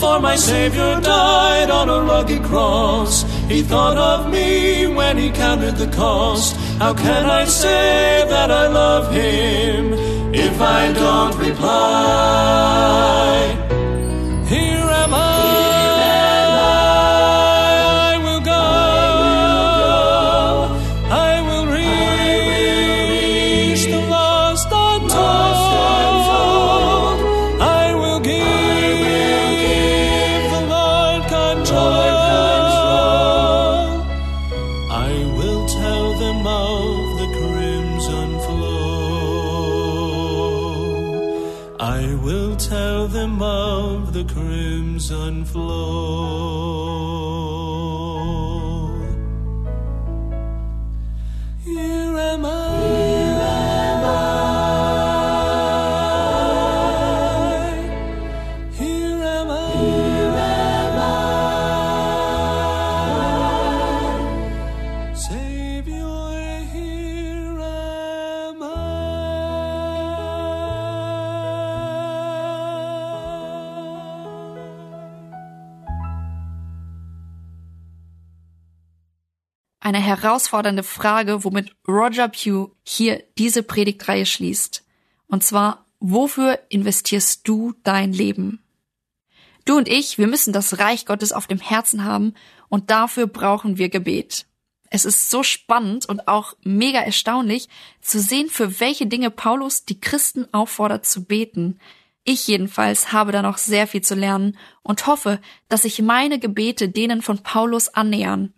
For 0.00 0.20
my 0.20 0.36
Savior 0.36 1.00
died 1.00 1.70
on 1.70 1.88
a 1.88 2.00
rugged 2.02 2.42
cross. 2.44 3.24
He 3.48 3.62
thought 3.62 3.96
of 3.96 4.30
me 4.30 4.86
when 4.86 5.18
he 5.18 5.30
counted 5.30 5.76
the 5.76 5.88
cost. 5.88 6.56
How 6.78 6.94
can 6.94 7.26
I 7.26 7.44
say 7.44 8.24
that 8.28 8.50
I 8.50 8.68
love 8.68 9.12
him 9.12 9.92
if 10.32 10.60
I 10.60 10.92
don't 10.92 11.36
reply? 11.36 12.88
Herausfordernde 80.22 80.82
Frage, 80.82 81.44
womit 81.44 81.72
Roger 81.86 82.28
Pugh 82.28 82.74
hier 82.82 83.22
diese 83.38 83.62
Predigtreihe 83.62 84.26
schließt. 84.26 84.84
Und 85.26 85.44
zwar, 85.44 85.86
wofür 86.00 86.58
investierst 86.68 87.46
du 87.46 87.74
dein 87.82 88.12
Leben? 88.12 88.62
Du 89.64 89.76
und 89.76 89.88
ich, 89.88 90.16
wir 90.16 90.26
müssen 90.26 90.52
das 90.52 90.78
Reich 90.78 91.04
Gottes 91.04 91.32
auf 91.32 91.46
dem 91.46 91.60
Herzen 91.60 92.04
haben 92.04 92.34
und 92.68 92.90
dafür 92.90 93.26
brauchen 93.26 93.76
wir 93.76 93.90
Gebet. 93.90 94.46
Es 94.90 95.04
ist 95.04 95.30
so 95.30 95.42
spannend 95.42 96.06
und 96.06 96.28
auch 96.28 96.54
mega 96.64 97.00
erstaunlich 97.00 97.68
zu 98.00 98.20
sehen, 98.20 98.48
für 98.48 98.80
welche 98.80 99.06
Dinge 99.06 99.30
Paulus 99.30 99.84
die 99.84 100.00
Christen 100.00 100.46
auffordert 100.52 101.04
zu 101.04 101.24
beten. 101.24 101.78
Ich 102.24 102.46
jedenfalls 102.46 103.12
habe 103.12 103.32
da 103.32 103.42
noch 103.42 103.58
sehr 103.58 103.86
viel 103.86 104.02
zu 104.02 104.14
lernen 104.14 104.56
und 104.82 105.06
hoffe, 105.06 105.40
dass 105.68 105.82
sich 105.82 106.00
meine 106.00 106.38
Gebete 106.38 106.88
denen 106.88 107.20
von 107.20 107.42
Paulus 107.42 107.88
annähern. 107.88 108.54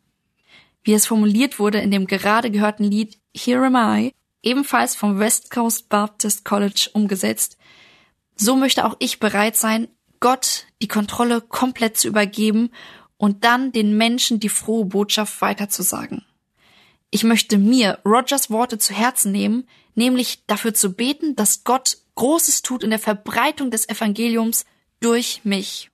Wie 0.83 0.95
es 0.95 1.07
formuliert 1.07 1.59
wurde 1.59 1.78
in 1.78 1.91
dem 1.91 2.07
gerade 2.07 2.51
gehörten 2.51 2.85
Lied 2.85 3.18
Here 3.35 3.66
Am 3.66 3.76
I, 3.76 4.14
ebenfalls 4.43 4.97
vom 4.97 5.18
West 5.18 5.51
Coast 5.51 5.89
Baptist 5.89 6.45
College 6.45 6.91
umgesetzt, 6.93 7.59
so 8.37 8.57
möchte 8.57 8.87
auch 8.87 8.97
ich 8.99 9.20
bereit 9.20 9.57
sein, 9.57 9.89
Gott 10.20 10.66
die 10.81 10.89
Kontrolle 10.89 11.41
komplett 11.41 11.99
zu 11.99 12.09
übergeben 12.09 12.70
und 13.16 13.45
dann 13.45 13.72
den 13.72 13.97
Menschen 13.97 14.41
die 14.41 14.49
frohe 14.49 14.87
Botschaft 14.87 15.41
weiterzusagen. 15.43 16.24
Ich 17.11 17.24
möchte 17.24 17.59
mir 17.59 17.99
Rogers 18.05 18.51
Worte 18.51 18.78
zu 18.78 18.95
Herzen 18.95 19.33
nehmen, 19.33 19.68
nämlich 19.95 20.47
dafür 20.47 20.72
zu 20.72 20.93
beten, 20.93 21.37
dass 21.37 21.64
Gott 21.64 21.99
Großes 22.14 22.62
tut 22.62 22.85
in 22.85 22.91
der 22.91 22.99
Verbreitung 22.99 23.70
des 23.70 23.89
Evangeliums 23.89 24.64
durch 25.01 25.41
mich. 25.45 25.89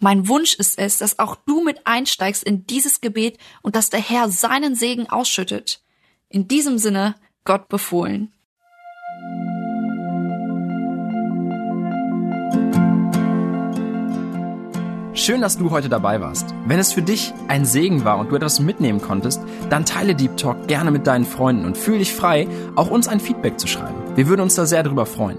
Mein 0.00 0.28
Wunsch 0.28 0.54
ist 0.54 0.78
es, 0.78 0.98
dass 0.98 1.18
auch 1.18 1.34
du 1.34 1.62
mit 1.64 1.84
einsteigst 1.84 2.44
in 2.44 2.66
dieses 2.66 3.00
Gebet 3.00 3.36
und 3.62 3.74
dass 3.74 3.90
der 3.90 4.00
Herr 4.00 4.28
seinen 4.30 4.76
Segen 4.76 5.10
ausschüttet. 5.10 5.82
In 6.28 6.46
diesem 6.46 6.78
Sinne, 6.78 7.16
Gott 7.44 7.68
befohlen. 7.68 8.32
Schön, 15.14 15.40
dass 15.40 15.58
du 15.58 15.72
heute 15.72 15.88
dabei 15.88 16.20
warst. 16.20 16.54
Wenn 16.64 16.78
es 16.78 16.92
für 16.92 17.02
dich 17.02 17.34
ein 17.48 17.64
Segen 17.64 18.04
war 18.04 18.18
und 18.18 18.30
du 18.30 18.36
etwas 18.36 18.60
mitnehmen 18.60 19.02
konntest, 19.02 19.40
dann 19.68 19.84
teile 19.84 20.14
Deep 20.14 20.36
Talk 20.36 20.68
gerne 20.68 20.92
mit 20.92 21.08
deinen 21.08 21.24
Freunden 21.24 21.64
und 21.64 21.76
fühle 21.76 21.98
dich 21.98 22.14
frei, 22.14 22.46
auch 22.76 22.88
uns 22.88 23.08
ein 23.08 23.18
Feedback 23.18 23.58
zu 23.58 23.66
schreiben. 23.66 24.16
Wir 24.16 24.28
würden 24.28 24.42
uns 24.42 24.54
da 24.54 24.64
sehr 24.64 24.84
drüber 24.84 25.06
freuen. 25.06 25.38